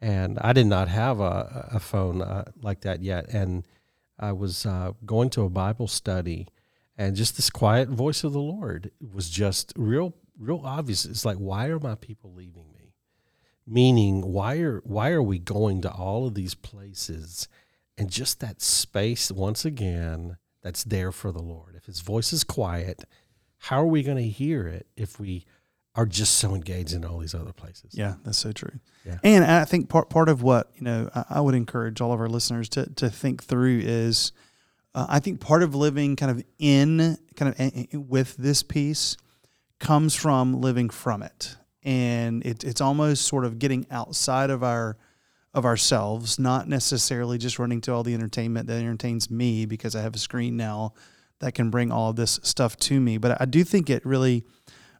and 0.00 0.38
I 0.40 0.52
did 0.52 0.66
not 0.66 0.88
have 0.88 1.20
a, 1.20 1.70
a 1.72 1.80
phone 1.80 2.22
uh, 2.22 2.44
like 2.60 2.82
that 2.82 3.02
yet. 3.02 3.28
And 3.32 3.66
I 4.18 4.32
was 4.32 4.64
uh, 4.64 4.92
going 5.04 5.30
to 5.30 5.42
a 5.42 5.50
Bible 5.50 5.88
study, 5.88 6.46
and 6.96 7.16
just 7.16 7.36
this 7.36 7.50
quiet 7.50 7.88
voice 7.88 8.22
of 8.24 8.32
the 8.32 8.40
Lord 8.40 8.92
was 9.00 9.28
just 9.28 9.72
real, 9.76 10.14
real 10.38 10.62
obvious. 10.64 11.04
It's 11.04 11.24
like, 11.24 11.38
why 11.38 11.66
are 11.66 11.80
my 11.80 11.96
people 11.96 12.32
leaving 12.32 12.72
me? 12.72 12.94
Meaning, 13.66 14.22
why 14.22 14.58
are 14.58 14.80
why 14.84 15.10
are 15.10 15.22
we 15.22 15.38
going 15.38 15.82
to 15.82 15.90
all 15.90 16.26
of 16.26 16.34
these 16.34 16.54
places? 16.54 17.48
And 17.98 18.10
just 18.10 18.40
that 18.40 18.62
space 18.62 19.30
once 19.30 19.64
again 19.64 20.36
that's 20.62 20.84
there 20.84 21.12
for 21.12 21.32
the 21.32 21.42
Lord. 21.42 21.74
If 21.76 21.86
his 21.86 22.00
voice 22.00 22.32
is 22.32 22.44
quiet, 22.44 23.04
how 23.58 23.80
are 23.80 23.86
we 23.86 24.02
going 24.02 24.16
to 24.16 24.28
hear 24.28 24.66
it 24.66 24.86
if 24.96 25.18
we 25.20 25.44
are 25.94 26.06
just 26.06 26.34
so 26.34 26.54
engaged 26.54 26.94
in 26.94 27.04
all 27.04 27.18
these 27.18 27.34
other 27.34 27.52
places? 27.52 27.94
Yeah, 27.94 28.14
that's 28.24 28.38
so 28.38 28.52
true. 28.52 28.80
Yeah. 29.04 29.18
And 29.22 29.44
I 29.44 29.64
think 29.64 29.88
part 29.88 30.08
part 30.08 30.28
of 30.28 30.42
what, 30.42 30.70
you 30.74 30.82
know, 30.82 31.10
I, 31.14 31.24
I 31.30 31.40
would 31.40 31.54
encourage 31.54 32.00
all 32.00 32.12
of 32.12 32.20
our 32.20 32.28
listeners 32.28 32.68
to 32.70 32.86
to 32.94 33.10
think 33.10 33.42
through 33.42 33.80
is 33.82 34.32
uh, 34.94 35.06
I 35.08 35.18
think 35.18 35.40
part 35.40 35.62
of 35.62 35.74
living 35.74 36.16
kind 36.16 36.30
of 36.30 36.44
in 36.58 37.18
kind 37.36 37.54
of 37.54 38.08
with 38.08 38.36
this 38.36 38.62
peace 38.62 39.16
comes 39.78 40.14
from 40.14 40.60
living 40.60 40.88
from 40.88 41.22
it. 41.22 41.56
And 41.84 42.46
it, 42.46 42.62
it's 42.62 42.80
almost 42.80 43.26
sort 43.26 43.44
of 43.44 43.58
getting 43.58 43.86
outside 43.90 44.50
of 44.50 44.62
our 44.62 44.96
of 45.54 45.64
ourselves, 45.64 46.38
not 46.38 46.68
necessarily 46.68 47.38
just 47.38 47.58
running 47.58 47.80
to 47.82 47.92
all 47.92 48.02
the 48.02 48.14
entertainment 48.14 48.66
that 48.68 48.78
entertains 48.78 49.30
me 49.30 49.66
because 49.66 49.94
I 49.94 50.00
have 50.00 50.14
a 50.14 50.18
screen 50.18 50.56
now 50.56 50.94
that 51.40 51.54
can 51.54 51.70
bring 51.70 51.92
all 51.92 52.10
of 52.10 52.16
this 52.16 52.40
stuff 52.42 52.76
to 52.76 53.00
me. 53.00 53.18
But 53.18 53.40
I 53.40 53.44
do 53.44 53.64
think 53.64 53.90
it 53.90 54.04
really 54.06 54.44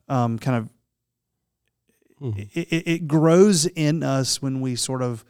um, 0.09 0.39
kind 0.39 0.59
of 0.59 0.69
mm-hmm. 2.21 2.41
it, 2.53 2.87
it 2.87 3.09
grows 3.09 3.67
in 3.67 4.03
us 4.03 4.43
when 4.43 4.61
we 4.61 4.77
sort 4.77 5.03
of 5.03 5.25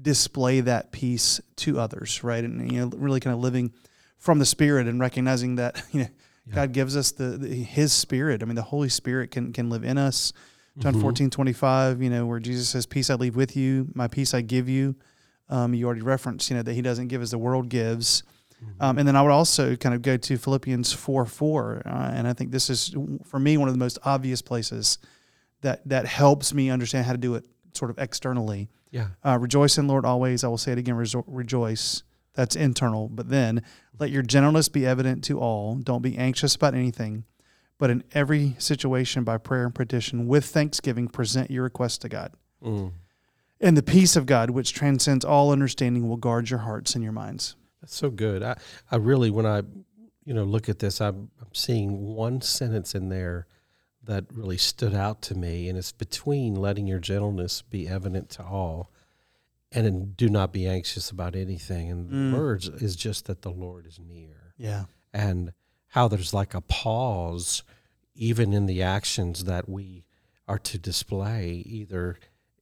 display 0.00 0.60
that 0.60 0.92
peace 0.92 1.40
to 1.56 1.80
others, 1.80 2.22
right? 2.22 2.44
And 2.44 2.70
you 2.70 2.80
know, 2.80 2.96
really 2.96 3.20
kind 3.20 3.34
of 3.34 3.40
living 3.40 3.72
from 4.16 4.38
the 4.38 4.46
Spirit 4.46 4.86
and 4.86 5.00
recognizing 5.00 5.56
that 5.56 5.82
you 5.92 6.02
know 6.02 6.08
yeah. 6.46 6.54
God 6.54 6.72
gives 6.72 6.96
us 6.96 7.10
the, 7.10 7.36
the, 7.36 7.48
His 7.48 7.92
Spirit. 7.92 8.42
I 8.42 8.46
mean, 8.46 8.54
the 8.54 8.62
Holy 8.62 8.88
Spirit 8.88 9.32
can 9.32 9.52
can 9.52 9.70
live 9.70 9.82
in 9.82 9.98
us 9.98 10.32
John 10.78 10.94
Mhm. 10.94 11.00
14, 11.00 11.30
25, 11.30 12.02
you 12.02 12.10
know, 12.10 12.26
where 12.26 12.38
Jesus 12.40 12.68
says, 12.68 12.86
Peace 12.86 13.10
I 13.10 13.14
leave 13.14 13.36
with 13.36 13.56
you, 13.56 13.88
my 13.94 14.06
peace 14.08 14.32
I 14.34 14.40
give 14.42 14.68
you. 14.68 14.94
Um, 15.48 15.74
you 15.74 15.86
already 15.86 16.02
referenced, 16.02 16.50
you 16.50 16.56
know, 16.56 16.62
that 16.62 16.74
he 16.74 16.82
doesn't 16.82 17.08
give 17.08 17.22
as 17.22 17.30
the 17.30 17.38
world 17.38 17.68
gives. 17.68 18.22
Um, 18.80 18.98
and 18.98 19.06
then 19.06 19.14
I 19.16 19.22
would 19.22 19.30
also 19.30 19.76
kind 19.76 19.94
of 19.94 20.02
go 20.02 20.16
to 20.16 20.36
Philippians 20.36 20.92
4 20.92 21.24
4. 21.26 21.82
Uh, 21.86 21.90
and 22.12 22.26
I 22.26 22.32
think 22.32 22.50
this 22.50 22.68
is, 22.68 22.94
for 23.24 23.38
me, 23.38 23.56
one 23.56 23.68
of 23.68 23.74
the 23.74 23.78
most 23.78 23.98
obvious 24.04 24.42
places 24.42 24.98
that, 25.62 25.88
that 25.88 26.06
helps 26.06 26.52
me 26.52 26.68
understand 26.68 27.06
how 27.06 27.12
to 27.12 27.18
do 27.18 27.34
it 27.36 27.46
sort 27.74 27.90
of 27.90 27.98
externally. 27.98 28.68
Yeah. 28.90 29.08
Uh, 29.24 29.38
rejoice 29.40 29.78
in 29.78 29.86
Lord 29.86 30.04
always. 30.04 30.42
I 30.44 30.48
will 30.48 30.58
say 30.58 30.72
it 30.72 30.78
again, 30.78 30.96
rejo- 30.96 31.24
rejoice. 31.26 32.02
That's 32.34 32.56
internal. 32.56 33.08
But 33.08 33.28
then 33.30 33.62
let 33.98 34.10
your 34.10 34.22
gentleness 34.22 34.68
be 34.68 34.84
evident 34.86 35.22
to 35.24 35.38
all. 35.38 35.76
Don't 35.76 36.02
be 36.02 36.16
anxious 36.18 36.54
about 36.56 36.74
anything, 36.74 37.24
but 37.78 37.90
in 37.90 38.02
every 38.12 38.54
situation 38.58 39.24
by 39.24 39.38
prayer 39.38 39.64
and 39.64 39.74
petition 39.74 40.26
with 40.26 40.44
thanksgiving 40.46 41.08
present 41.08 41.50
your 41.50 41.62
requests 41.64 41.98
to 41.98 42.08
God. 42.08 42.32
Mm. 42.62 42.92
And 43.60 43.76
the 43.76 43.82
peace 43.82 44.14
of 44.16 44.26
God, 44.26 44.50
which 44.50 44.72
transcends 44.72 45.24
all 45.24 45.50
understanding, 45.52 46.08
will 46.08 46.16
guard 46.16 46.50
your 46.50 46.60
hearts 46.60 46.94
and 46.94 47.02
your 47.02 47.12
minds. 47.12 47.56
That's 47.80 47.94
so 47.94 48.10
good. 48.10 48.42
I, 48.42 48.56
I 48.90 48.96
really, 48.96 49.30
when 49.30 49.46
I, 49.46 49.62
you 50.24 50.34
know, 50.34 50.44
look 50.44 50.68
at 50.68 50.78
this, 50.80 51.00
I'm, 51.00 51.30
I'm 51.40 51.54
seeing 51.54 52.14
one 52.14 52.40
sentence 52.40 52.94
in 52.94 53.08
there 53.08 53.46
that 54.04 54.24
really 54.32 54.56
stood 54.58 54.94
out 54.94 55.22
to 55.22 55.34
me, 55.34 55.68
and 55.68 55.76
it's 55.76 55.92
between 55.92 56.54
letting 56.54 56.86
your 56.86 56.98
gentleness 56.98 57.62
be 57.62 57.86
evident 57.88 58.30
to 58.30 58.42
all, 58.44 58.90
and 59.70 60.16
do 60.16 60.28
not 60.28 60.52
be 60.52 60.66
anxious 60.66 61.10
about 61.10 61.36
anything. 61.36 61.90
And 61.90 62.10
Mm. 62.10 62.30
the 62.32 62.38
words 62.38 62.68
is 62.68 62.96
just 62.96 63.26
that 63.26 63.42
the 63.42 63.50
Lord 63.50 63.86
is 63.86 63.98
near, 63.98 64.54
Yeah. 64.56 64.84
and 65.12 65.52
how 65.88 66.08
there's 66.08 66.34
like 66.34 66.54
a 66.54 66.60
pause, 66.60 67.62
even 68.14 68.52
in 68.52 68.66
the 68.66 68.82
actions 68.82 69.44
that 69.44 69.68
we 69.68 70.04
are 70.46 70.58
to 70.58 70.78
display, 70.78 71.62
either 71.66 72.18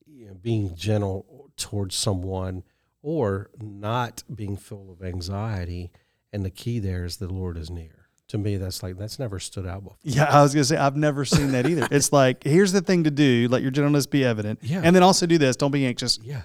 you 0.06 0.26
know, 0.28 0.34
being 0.34 0.74
gentle 0.74 1.50
towards 1.56 1.94
someone 1.94 2.62
or 3.02 3.50
not 3.60 4.22
being 4.34 4.56
full 4.56 4.90
of 4.90 5.02
anxiety. 5.06 5.90
And 6.32 6.44
the 6.44 6.50
key 6.50 6.78
there 6.80 7.04
is 7.04 7.16
the 7.18 7.28
Lord 7.28 7.56
is 7.56 7.70
near. 7.70 8.08
To 8.28 8.38
me, 8.38 8.56
that's 8.56 8.82
like 8.82 8.98
that's 8.98 9.18
never 9.20 9.38
stood 9.38 9.66
out 9.66 9.84
before. 9.84 9.96
Yeah, 10.02 10.24
I 10.24 10.42
was 10.42 10.52
gonna 10.52 10.64
say 10.64 10.76
I've 10.76 10.96
never 10.96 11.24
seen 11.24 11.52
that 11.52 11.64
either. 11.68 11.86
it's 11.92 12.12
like 12.12 12.42
here's 12.42 12.72
the 12.72 12.80
thing 12.80 13.04
to 13.04 13.10
do: 13.10 13.46
let 13.48 13.62
your 13.62 13.70
gentleness 13.70 14.06
be 14.06 14.24
evident, 14.24 14.58
Yeah. 14.62 14.80
and 14.82 14.94
then 14.96 15.04
also 15.04 15.26
do 15.26 15.38
this. 15.38 15.54
Don't 15.56 15.70
be 15.70 15.86
anxious. 15.86 16.18
Yeah, 16.22 16.42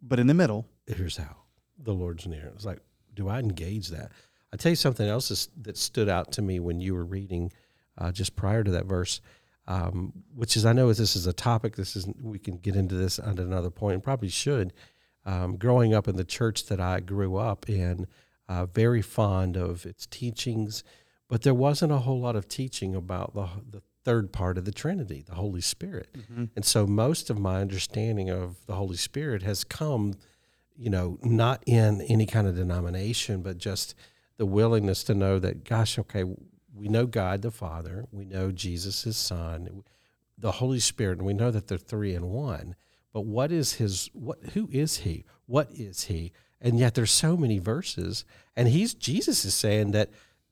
But 0.00 0.18
in 0.18 0.26
the 0.26 0.34
middle, 0.34 0.66
here's 0.86 1.18
how 1.18 1.36
the 1.78 1.92
Lord's 1.92 2.26
near. 2.26 2.50
It's 2.54 2.64
like, 2.64 2.78
do 3.14 3.28
I 3.28 3.38
engage 3.38 3.88
that? 3.88 4.10
I 4.52 4.56
tell 4.56 4.70
you 4.70 4.76
something 4.76 5.08
else 5.08 5.48
that 5.62 5.76
stood 5.76 6.08
out 6.08 6.32
to 6.32 6.42
me 6.42 6.58
when 6.58 6.80
you 6.80 6.94
were 6.94 7.04
reading 7.04 7.52
uh, 7.96 8.10
just 8.10 8.34
prior 8.36 8.64
to 8.64 8.70
that 8.72 8.86
verse, 8.86 9.20
um, 9.66 10.12
which 10.34 10.56
is 10.56 10.64
I 10.66 10.72
know 10.72 10.92
this 10.92 11.14
is 11.14 11.26
a 11.26 11.32
topic. 11.32 11.76
This 11.76 11.94
is 11.96 12.08
we 12.20 12.38
can 12.38 12.56
get 12.56 12.74
into 12.76 12.94
this 12.96 13.18
at 13.18 13.38
another 13.38 13.70
point, 13.70 13.94
and 13.94 14.02
probably 14.02 14.28
should. 14.28 14.72
Um, 15.24 15.56
growing 15.56 15.94
up 15.94 16.08
in 16.08 16.16
the 16.16 16.24
church 16.24 16.66
that 16.66 16.80
I 16.80 17.00
grew 17.00 17.36
up 17.36 17.68
in, 17.68 18.06
uh, 18.48 18.66
very 18.66 19.02
fond 19.02 19.56
of 19.56 19.84
its 19.86 20.06
teachings, 20.06 20.82
but 21.28 21.42
there 21.42 21.54
wasn't 21.54 21.92
a 21.92 21.98
whole 21.98 22.20
lot 22.20 22.36
of 22.36 22.48
teaching 22.48 22.94
about 22.96 23.34
the 23.34 23.46
the 23.70 23.82
third 24.04 24.32
part 24.32 24.56
of 24.58 24.64
the 24.64 24.72
Trinity, 24.72 25.22
the 25.26 25.34
Holy 25.34 25.60
Spirit. 25.60 26.08
And 26.56 26.64
so 26.64 26.86
most 26.86 27.28
of 27.30 27.38
my 27.38 27.60
understanding 27.60 28.30
of 28.30 28.56
the 28.66 28.74
Holy 28.74 28.96
Spirit 28.96 29.42
has 29.42 29.62
come, 29.62 30.14
you 30.74 30.88
know, 30.88 31.18
not 31.22 31.62
in 31.66 32.00
any 32.02 32.24
kind 32.24 32.46
of 32.48 32.56
denomination, 32.56 33.42
but 33.42 33.58
just 33.58 33.94
the 34.40 34.46
willingness 34.46 35.04
to 35.04 35.12
know 35.12 35.38
that, 35.38 35.64
gosh, 35.64 35.98
okay, 35.98 36.24
we 36.74 36.88
know 36.88 37.04
God 37.04 37.42
the 37.42 37.50
Father, 37.50 38.06
we 38.10 38.24
know 38.24 38.50
Jesus 38.50 39.02
his 39.02 39.18
Son, 39.18 39.84
the 40.38 40.52
Holy 40.52 40.80
Spirit, 40.80 41.18
and 41.18 41.26
we 41.26 41.34
know 41.34 41.50
that 41.50 41.68
they're 41.68 41.76
three 41.76 42.14
in 42.14 42.30
one. 42.30 42.74
But 43.12 43.26
what 43.26 43.52
is 43.52 43.74
his 43.74 44.08
what 44.14 44.38
who 44.54 44.66
is 44.72 45.00
he? 45.00 45.26
What 45.44 45.70
is 45.72 46.04
he? 46.04 46.32
And 46.58 46.78
yet 46.78 46.94
there's 46.94 47.10
so 47.10 47.36
many 47.36 47.58
verses, 47.58 48.24
and 48.56 48.68
he's 48.68 48.94
Jesus 48.94 49.44
is 49.44 49.52
saying 49.52 49.90
that, 49.90 50.08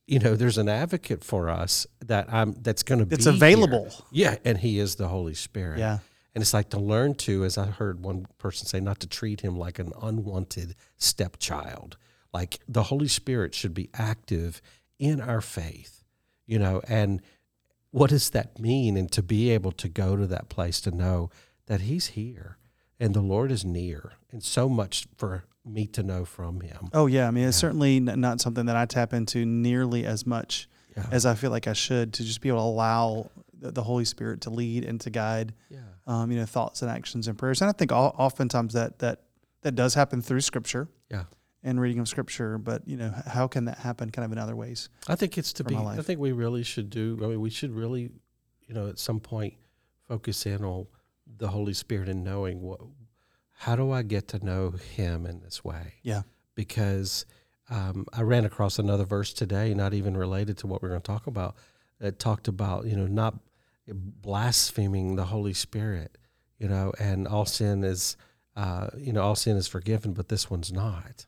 you 0.07 0.19
know, 0.19 0.37
there's 0.37 0.59
an 0.59 0.69
advocate 0.69 1.25
for 1.25 1.49
us 1.49 1.87
that 2.05 2.31
I'm 2.31 2.57
that's 2.61 2.83
gonna 2.83 3.07
be 3.07 3.15
it's 3.15 3.25
here. 3.25 3.33
available. 3.33 3.89
Yeah, 4.11 4.37
and 4.45 4.59
he 4.59 4.79
is 4.79 4.97
the 4.97 5.09
Holy 5.09 5.33
Spirit. 5.33 5.79
Yeah. 5.79 6.01
And 6.35 6.43
it's 6.43 6.53
like 6.53 6.69
to 6.71 6.79
learn 6.79 7.15
to, 7.15 7.43
as 7.43 7.57
I 7.57 7.65
heard 7.65 8.05
one 8.05 8.27
person 8.37 8.67
say, 8.67 8.81
not 8.81 9.01
to 9.01 9.07
treat 9.07 9.41
him 9.41 9.59
like 9.59 9.79
an 9.79 9.93
unwanted 10.03 10.75
stepchild. 10.99 11.97
Like 12.33 12.59
the 12.69 12.85
Holy 12.85 13.09
Spirit 13.09 13.55
should 13.55 13.75
be 13.75 13.89
active 13.95 14.61
in 14.99 15.21
our 15.21 15.41
faith, 15.41 16.05
you 16.47 16.59
know, 16.59 16.83
and 16.89 17.23
what 17.91 18.11
does 18.11 18.31
that 18.31 18.59
mean? 18.59 18.97
And 18.97 19.11
to 19.13 19.23
be 19.23 19.51
able 19.51 19.73
to 19.73 19.89
go 19.89 20.15
to 20.17 20.27
that 20.27 20.49
place 20.49 20.81
to 20.83 20.91
know 20.91 21.31
that 21.67 21.83
he's 21.83 22.09
here 22.09 22.59
and 23.01 23.15
the 23.15 23.21
Lord 23.23 23.51
is 23.53 23.65
near, 23.65 24.13
and 24.33 24.43
so 24.43 24.69
much 24.69 25.07
for 25.17 25.45
me 25.65 25.87
to 25.87 26.03
know 26.03 26.25
from 26.25 26.61
him. 26.61 26.89
Oh 26.93 27.07
yeah, 27.07 27.29
I 27.29 27.31
mean 27.31 27.47
it's 27.49 27.57
certainly 27.57 28.01
not 28.01 28.41
something 28.41 28.67
that 28.67 28.77
I 28.77 28.87
tap 28.87 29.13
into 29.13 29.47
nearly 29.47 30.05
as 30.05 30.27
much 30.27 30.69
Yeah. 30.97 31.07
as 31.13 31.25
I 31.25 31.35
feel 31.35 31.51
like 31.53 31.67
I 31.69 31.75
should 31.75 32.13
to 32.15 32.25
just 32.25 32.41
be 32.41 32.49
able 32.49 32.59
to 32.59 32.65
allow 32.65 33.31
the, 33.59 33.71
the 33.71 33.83
Holy 33.85 34.05
Spirit 34.05 34.41
to 34.43 34.51
lead 34.51 34.85
and 34.85 35.01
to 35.03 35.11
guide, 35.11 35.55
Yeah. 35.71 35.79
um, 36.07 36.31
you 36.33 36.39
know, 36.39 36.45
thoughts 36.47 36.83
and 36.83 36.91
actions 36.91 37.29
and 37.29 37.39
prayers. 37.39 37.61
And 37.63 37.69
I 37.69 37.73
think 37.73 37.93
all, 37.93 38.15
oftentimes 38.19 38.75
that 38.75 38.99
that 38.99 39.23
that 39.63 39.75
does 39.77 39.95
happen 39.95 40.21
through 40.21 40.41
Scripture 40.41 40.89
Yeah. 41.11 41.25
And 41.69 41.81
reading 41.81 42.01
of 42.01 42.09
Scripture. 42.09 42.59
But 42.59 42.87
you 42.89 42.97
know, 42.97 43.13
how 43.27 43.47
can 43.47 43.67
that 43.67 43.79
happen 43.79 44.11
kind 44.11 44.25
of 44.25 44.33
in 44.33 44.39
other 44.39 44.57
ways? 44.57 44.89
I 45.07 45.15
think 45.15 45.37
it's 45.37 45.53
to 45.55 45.65
be. 45.65 45.77
I 45.77 46.01
think 46.03 46.19
we 46.19 46.33
really 46.33 46.63
should 46.63 46.91
do. 46.91 47.19
I 47.23 47.27
mean, 47.27 47.41
we 47.41 47.51
should 47.51 47.73
really, 47.73 48.11
you 48.67 48.75
know, 48.75 48.89
at 48.89 48.99
some 48.99 49.21
point, 49.21 49.55
focus 50.07 50.47
in 50.47 50.65
on 50.65 50.87
the 51.37 51.49
Holy 51.49 51.75
Spirit 51.75 52.09
and 52.09 52.25
knowing 52.25 52.63
what. 52.63 52.81
How 53.53 53.75
do 53.75 53.91
I 53.91 54.03
get 54.03 54.29
to 54.29 54.45
know 54.45 54.71
Him 54.71 55.27
in 55.27 55.41
this 55.41 55.65
way? 55.65 55.95
Yeah. 56.03 56.23
Because 56.55 57.27
um, 57.71 58.07
I 58.13 58.23
ran 58.23 58.45
across 58.45 58.79
another 58.79 59.05
verse 59.05 59.33
today, 59.33 59.75
not 59.75 59.95
even 59.95 60.17
related 60.17 60.59
to 60.59 60.69
what 60.69 60.81
we're 60.81 60.91
going 60.91 61.01
to 61.01 61.07
talk 61.07 61.27
about. 61.27 61.57
That 62.01 62.21
talked 62.21 62.47
about 62.47 62.87
you 62.87 62.97
know 62.97 63.09
not 63.09 63.35
blaspheming 63.89 65.17
the 65.17 65.27
Holy 65.27 65.53
Spirit, 65.53 66.17
you 66.59 66.69
know, 66.69 66.93
and 66.99 67.27
all 67.27 67.47
sin 67.47 67.83
is, 67.83 68.17
uh, 68.55 68.89
you 68.97 69.13
know, 69.13 69.23
all 69.23 69.35
sin 69.35 69.57
is 69.57 69.67
forgiven, 69.67 70.13
but 70.13 70.29
this 70.29 70.49
one's 70.49 70.73
not. 70.73 71.27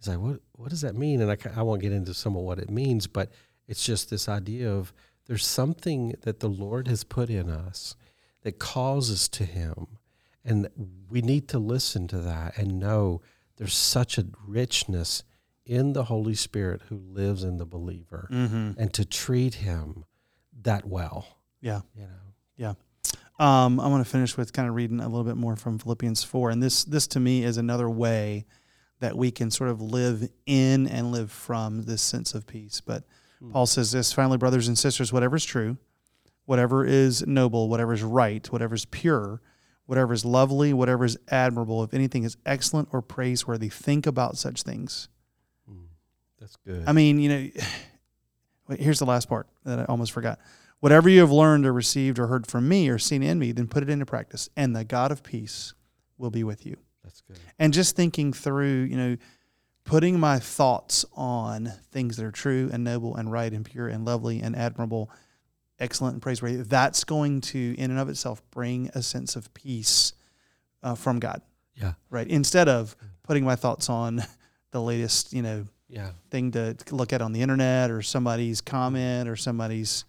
It's 0.00 0.08
like, 0.08 0.18
what 0.18 0.40
what 0.56 0.70
does 0.70 0.80
that 0.80 0.96
mean? 0.96 1.20
And 1.20 1.30
I, 1.30 1.36
I 1.54 1.62
won't 1.62 1.82
get 1.82 1.92
into 1.92 2.12
some 2.14 2.34
of 2.34 2.42
what 2.42 2.58
it 2.58 2.70
means, 2.70 3.06
but 3.06 3.30
it's 3.68 3.84
just 3.84 4.10
this 4.10 4.28
idea 4.28 4.68
of 4.72 4.92
there's 5.26 5.46
something 5.46 6.14
that 6.22 6.40
the 6.40 6.48
Lord 6.48 6.88
has 6.88 7.04
put 7.04 7.30
in 7.30 7.48
us 7.48 7.94
that 8.42 8.58
calls 8.58 9.10
us 9.12 9.28
to 9.28 9.44
Him, 9.44 9.98
and 10.44 10.68
we 11.08 11.20
need 11.22 11.46
to 11.48 11.58
listen 11.58 12.08
to 12.08 12.18
that 12.20 12.56
and 12.58 12.80
know 12.80 13.20
there's 13.58 13.74
such 13.76 14.16
a 14.18 14.24
richness 14.46 15.22
in 15.66 15.92
the 15.92 16.04
Holy 16.04 16.34
Spirit 16.34 16.80
who 16.88 16.96
lives 16.96 17.44
in 17.44 17.58
the 17.58 17.66
believer, 17.66 18.26
Mm-hmm. 18.32 18.80
and 18.80 18.92
to 18.94 19.04
treat 19.04 19.54
Him 19.56 20.04
that 20.62 20.86
well, 20.86 21.26
Yeah. 21.60 21.82
you 21.94 22.04
know. 22.04 22.08
Yeah. 22.56 22.74
Um, 23.38 23.78
I 23.80 23.86
want 23.88 24.04
to 24.04 24.10
finish 24.10 24.36
with 24.36 24.52
kind 24.52 24.68
of 24.68 24.74
reading 24.74 25.00
a 25.00 25.08
little 25.08 25.24
bit 25.24 25.36
more 25.36 25.56
from 25.56 25.78
Philippians 25.78 26.24
four, 26.24 26.50
and 26.50 26.62
this 26.62 26.84
this 26.84 27.06
to 27.08 27.20
me 27.20 27.44
is 27.44 27.56
another 27.58 27.88
way 27.90 28.46
that 29.00 29.16
we 29.16 29.30
can 29.30 29.50
sort 29.50 29.70
of 29.70 29.80
live 29.80 30.28
in 30.46 30.86
and 30.86 31.10
live 31.10 31.32
from 31.32 31.82
this 31.82 32.02
sense 32.02 32.34
of 32.34 32.46
peace. 32.46 32.80
But 32.80 33.04
Paul 33.52 33.66
says 33.66 33.92
this: 33.92 34.12
finally, 34.12 34.38
brothers 34.38 34.68
and 34.68 34.78
sisters, 34.78 35.12
whatever 35.12 35.36
is 35.36 35.44
true, 35.44 35.78
whatever 36.44 36.84
is 36.84 37.26
noble, 37.26 37.68
whatever 37.68 37.92
is 37.92 38.02
right, 38.02 38.46
whatever 38.52 38.74
is 38.74 38.84
pure, 38.84 39.40
whatever 39.86 40.12
is 40.12 40.24
lovely, 40.24 40.72
whatever 40.72 41.04
is 41.04 41.18
admirable, 41.28 41.82
if 41.82 41.94
anything 41.94 42.24
is 42.24 42.36
excellent 42.44 42.88
or 42.92 43.00
praiseworthy, 43.00 43.68
think 43.68 44.06
about 44.06 44.36
such 44.36 44.62
things. 44.62 45.08
Mm, 45.70 45.86
that's 46.38 46.56
good. 46.56 46.84
I 46.86 46.92
mean, 46.92 47.18
you 47.18 47.28
know, 47.28 47.48
wait, 48.68 48.80
here's 48.80 48.98
the 48.98 49.06
last 49.06 49.28
part 49.28 49.48
that 49.64 49.78
I 49.78 49.84
almost 49.84 50.12
forgot. 50.12 50.38
Whatever 50.80 51.08
you 51.08 51.20
have 51.20 51.30
learned 51.30 51.66
or 51.66 51.72
received 51.72 52.18
or 52.18 52.26
heard 52.26 52.46
from 52.46 52.68
me 52.68 52.88
or 52.88 52.98
seen 52.98 53.22
in 53.22 53.38
me, 53.38 53.52
then 53.52 53.66
put 53.66 53.82
it 53.82 53.90
into 53.90 54.06
practice, 54.06 54.48
and 54.56 54.76
the 54.76 54.84
God 54.84 55.10
of 55.10 55.22
peace 55.22 55.74
will 56.18 56.30
be 56.30 56.44
with 56.44 56.66
you. 56.66 56.76
That's 57.10 57.20
good. 57.22 57.38
And 57.58 57.72
just 57.72 57.96
thinking 57.96 58.32
through, 58.32 58.84
you 58.84 58.96
know, 58.96 59.16
putting 59.84 60.20
my 60.20 60.38
thoughts 60.38 61.04
on 61.14 61.72
things 61.90 62.16
that 62.16 62.24
are 62.24 62.30
true 62.30 62.70
and 62.72 62.84
noble 62.84 63.16
and 63.16 63.32
right 63.32 63.52
and 63.52 63.64
pure 63.64 63.88
and 63.88 64.04
lovely 64.04 64.40
and 64.40 64.54
admirable, 64.54 65.10
excellent 65.78 66.14
and 66.14 66.22
praiseworthy, 66.22 66.62
that's 66.62 67.04
going 67.04 67.40
to, 67.40 67.74
in 67.76 67.90
and 67.90 67.98
of 67.98 68.08
itself, 68.08 68.42
bring 68.50 68.88
a 68.94 69.02
sense 69.02 69.34
of 69.36 69.52
peace 69.54 70.12
uh, 70.82 70.94
from 70.94 71.18
God, 71.18 71.42
Yeah, 71.74 71.94
right? 72.08 72.26
Instead 72.26 72.68
of 72.68 72.96
putting 73.22 73.44
my 73.44 73.56
thoughts 73.56 73.88
on 73.90 74.22
the 74.70 74.80
latest, 74.80 75.32
you 75.32 75.42
know, 75.42 75.66
yeah, 75.88 76.10
thing 76.30 76.52
to 76.52 76.76
look 76.92 77.12
at 77.12 77.20
on 77.20 77.32
the 77.32 77.42
internet 77.42 77.90
or 77.90 78.00
somebody's 78.00 78.60
comment 78.60 79.28
or 79.28 79.34
somebody's 79.34 80.04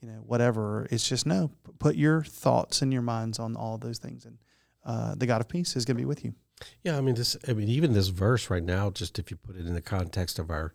you 0.00 0.08
know 0.08 0.18
whatever. 0.24 0.86
It's 0.92 1.08
just 1.08 1.26
no 1.26 1.50
put 1.80 1.96
your 1.96 2.22
thoughts 2.22 2.82
and 2.82 2.92
your 2.92 3.02
minds 3.02 3.40
on 3.40 3.56
all 3.56 3.76
those 3.78 3.98
things. 3.98 4.26
And 4.26 4.38
uh, 4.84 5.16
the 5.16 5.26
god 5.26 5.40
of 5.40 5.48
peace 5.48 5.74
is 5.74 5.84
going 5.84 5.96
to 5.96 6.00
be 6.00 6.04
with 6.04 6.24
you 6.24 6.34
yeah. 6.82 6.96
I 6.96 7.00
mean, 7.00 7.14
this. 7.14 7.36
I 7.48 7.52
mean, 7.52 7.68
even 7.68 7.92
this 7.92 8.08
verse 8.08 8.50
right 8.50 8.62
now, 8.62 8.90
just 8.90 9.18
if 9.18 9.30
you 9.30 9.36
put 9.36 9.56
it 9.56 9.66
in 9.66 9.74
the 9.74 9.80
context 9.82 10.38
of 10.38 10.50
our 10.50 10.74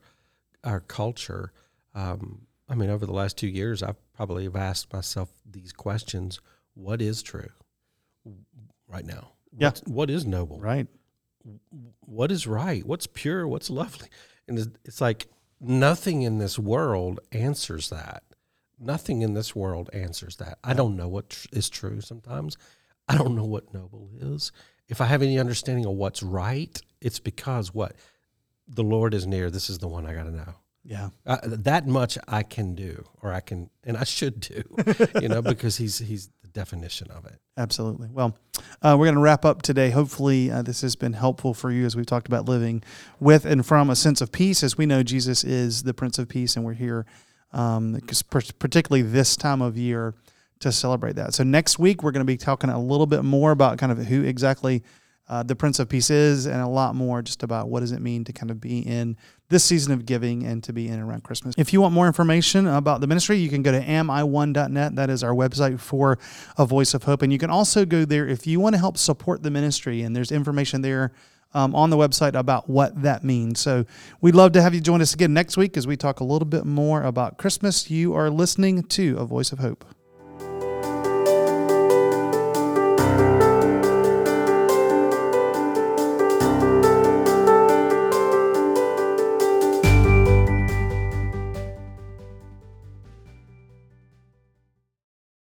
our 0.64 0.80
culture, 0.80 1.52
um, 1.96 2.42
I 2.68 2.76
mean, 2.76 2.90
over 2.90 3.06
the 3.06 3.14
last 3.14 3.38
two 3.38 3.48
years, 3.48 3.82
I've 3.82 3.96
probably 4.14 4.44
have 4.44 4.56
asked 4.56 4.92
myself 4.94 5.30
these 5.50 5.72
questions: 5.72 6.40
what 6.74 7.02
is 7.02 7.22
true 7.24 7.50
right 8.88 9.06
now? 9.06 9.32
Yeah. 9.58 9.68
What's- 9.70 9.82
what 9.86 10.10
is 10.10 10.26
noble? 10.26 10.60
Right. 10.60 10.88
What 12.02 12.32
is 12.32 12.46
right? 12.46 12.86
What's 12.86 13.08
pure? 13.08 13.48
What's 13.48 13.70
lovely? 13.70 14.10
And 14.48 14.60
it's, 14.60 14.68
it's 14.86 15.02
like 15.02 15.28
nothing 15.60 16.22
in 16.24 16.38
this 16.38 16.60
world 16.60 17.20
answers 17.32 17.90
that. 17.90 18.24
Nothing 18.80 19.22
in 19.22 19.34
this 19.34 19.56
world 19.56 19.90
answers 19.94 20.36
that. 20.38 20.60
I 20.64 20.74
don't 20.74 20.96
know 20.96 21.08
what 21.08 21.30
tr- 21.30 21.48
is 21.54 21.70
true 21.70 22.02
sometimes. 22.02 22.58
I 23.08 23.18
don't 23.18 23.36
know 23.36 23.46
what 23.46 23.74
noble 23.74 24.10
is. 24.20 24.52
If 24.90 25.02
I 25.02 25.06
have 25.06 25.22
any 25.22 25.40
understanding 25.40 25.86
of 25.86 25.94
what's 25.94 26.22
right, 26.22 26.80
it's 27.00 27.20
because 27.20 27.74
what? 27.74 27.96
The 28.68 28.84
Lord 28.84 29.14
is 29.14 29.26
near. 29.26 29.50
This 29.50 29.70
is 29.70 29.78
the 29.78 29.88
one 29.88 30.06
I 30.06 30.14
got 30.14 30.24
to 30.24 30.32
know. 30.32 30.56
Yeah. 30.84 31.10
Uh, 31.26 31.38
that 31.44 31.88
much 31.88 32.18
I 32.28 32.44
can 32.44 32.74
do, 32.74 33.06
or 33.22 33.32
I 33.32 33.42
can, 33.42 33.70
and 33.84 33.96
I 33.96 34.04
should 34.04 34.40
do, 34.40 34.64
you 35.22 35.30
know, 35.30 35.42
because 35.54 35.78
he's 35.78 36.00
he's 36.00 36.30
the 36.42 36.48
definition 36.48 37.12
of 37.12 37.26
it. 37.26 37.40
Absolutely. 37.58 38.10
Well, 38.12 38.38
uh, 38.82 38.96
we're 38.98 39.06
going 39.06 39.16
to 39.16 39.22
wrap 39.22 39.46
up 39.46 39.62
today. 39.62 39.92
Hopefully, 39.92 40.50
uh, 40.50 40.62
this 40.62 40.82
has 40.82 40.96
been 40.96 41.14
helpful 41.14 41.54
for 41.54 41.72
you 41.72 41.86
as 41.86 41.96
we've 41.96 42.06
talked 42.06 42.28
about 42.28 42.46
living 42.46 42.82
with 43.20 43.46
and 43.46 43.66
from 43.66 43.90
a 43.90 43.96
sense 43.96 44.22
of 44.22 44.32
peace, 44.32 44.64
as 44.64 44.78
we 44.78 44.86
know 44.86 45.04
Jesus 45.04 45.44
is 45.44 45.84
the 45.84 45.94
Prince 45.94 46.18
of 46.18 46.28
Peace, 46.28 46.56
and 46.56 46.66
we're 46.66 46.74
here, 46.74 47.06
um, 47.52 48.00
particularly 48.30 49.02
this 49.02 49.36
time 49.36 49.62
of 49.62 49.78
year, 49.78 50.16
to 50.60 50.72
celebrate 50.72 51.16
that. 51.16 51.34
So 51.34 51.44
next 51.44 51.80
week 51.80 52.04
we're 52.04 52.12
going 52.12 52.26
to 52.26 52.32
be 52.32 52.38
talking 52.38 52.70
a 52.70 52.82
little 52.82 53.08
bit 53.08 53.24
more 53.24 53.52
about 53.52 53.78
kind 53.78 53.92
of 53.92 53.98
who 54.00 54.24
exactly 54.24 54.84
uh, 55.30 55.44
the 55.44 55.56
Prince 55.56 55.78
of 55.78 55.88
Peace 55.88 56.10
is, 56.10 56.48
and 56.48 56.60
a 56.60 56.68
lot 56.68 56.96
more 56.96 57.22
just 57.22 57.44
about 57.44 57.70
what 57.70 57.82
does 57.82 57.92
it 57.92 58.02
mean 58.02 58.24
to 58.24 58.34
kind 58.34 58.50
of 58.50 58.60
be 58.60 58.80
in 58.80 59.16
this 59.50 59.64
season 59.64 59.94
of 59.94 60.06
giving 60.06 60.44
and 60.44 60.64
to 60.64 60.74
be 60.74 60.88
in 60.88 61.00
around 61.00 61.24
Christmas. 61.24 61.54
If 61.56 61.72
you 61.72 61.82
want 61.82 61.94
more 61.94 62.08
information 62.08 62.66
about 62.66 63.00
the 63.00 63.06
ministry, 63.06 63.38
you 63.38 63.48
can 63.48 63.62
go 63.62 63.72
to 63.72 63.80
ami1.net. 63.80 64.96
That 64.96 65.10
is 65.12 65.24
our 65.24 65.34
website 65.34 65.80
for 65.80 66.18
a 66.58 66.66
Voice 66.66 66.96
of 66.96 67.04
Hope, 67.04 67.22
and 67.22 67.32
you 67.32 67.38
can 67.38 67.52
also 67.52 67.86
go 67.86 68.06
there 68.06 68.28
if 68.28 68.48
you 68.48 68.60
want 68.60 68.74
to 68.74 68.80
help 68.80 68.98
support 68.98 69.44
the 69.44 69.52
ministry. 69.52 70.02
And 70.02 70.16
there's 70.16 70.32
information 70.32 70.82
there. 70.82 71.14
Um, 71.52 71.74
on 71.74 71.90
the 71.90 71.98
website 71.98 72.36
about 72.36 72.70
what 72.70 73.02
that 73.02 73.24
means. 73.24 73.60
So 73.60 73.86
we'd 74.22 74.36
love 74.36 74.52
to 74.52 74.62
have 74.62 74.76
you 74.76 74.82
join 74.82 75.02
us 75.02 75.16
again 75.16 75.34
next 75.34 75.58
week 75.58 75.78
as 75.78 75.88
we 75.88 75.98
talk 75.98 76.20
a 76.20 76.24
little 76.24 76.46
bit 76.46 76.64
more 76.64 77.02
about 77.02 77.40
Christmas. 77.40 77.90
You 77.90 78.14
are 78.14 78.30
listening 78.30 78.84
to 78.84 79.18
A 79.18 79.26
Voice 79.26 79.52
of 79.52 79.58
Hope. 79.58 79.84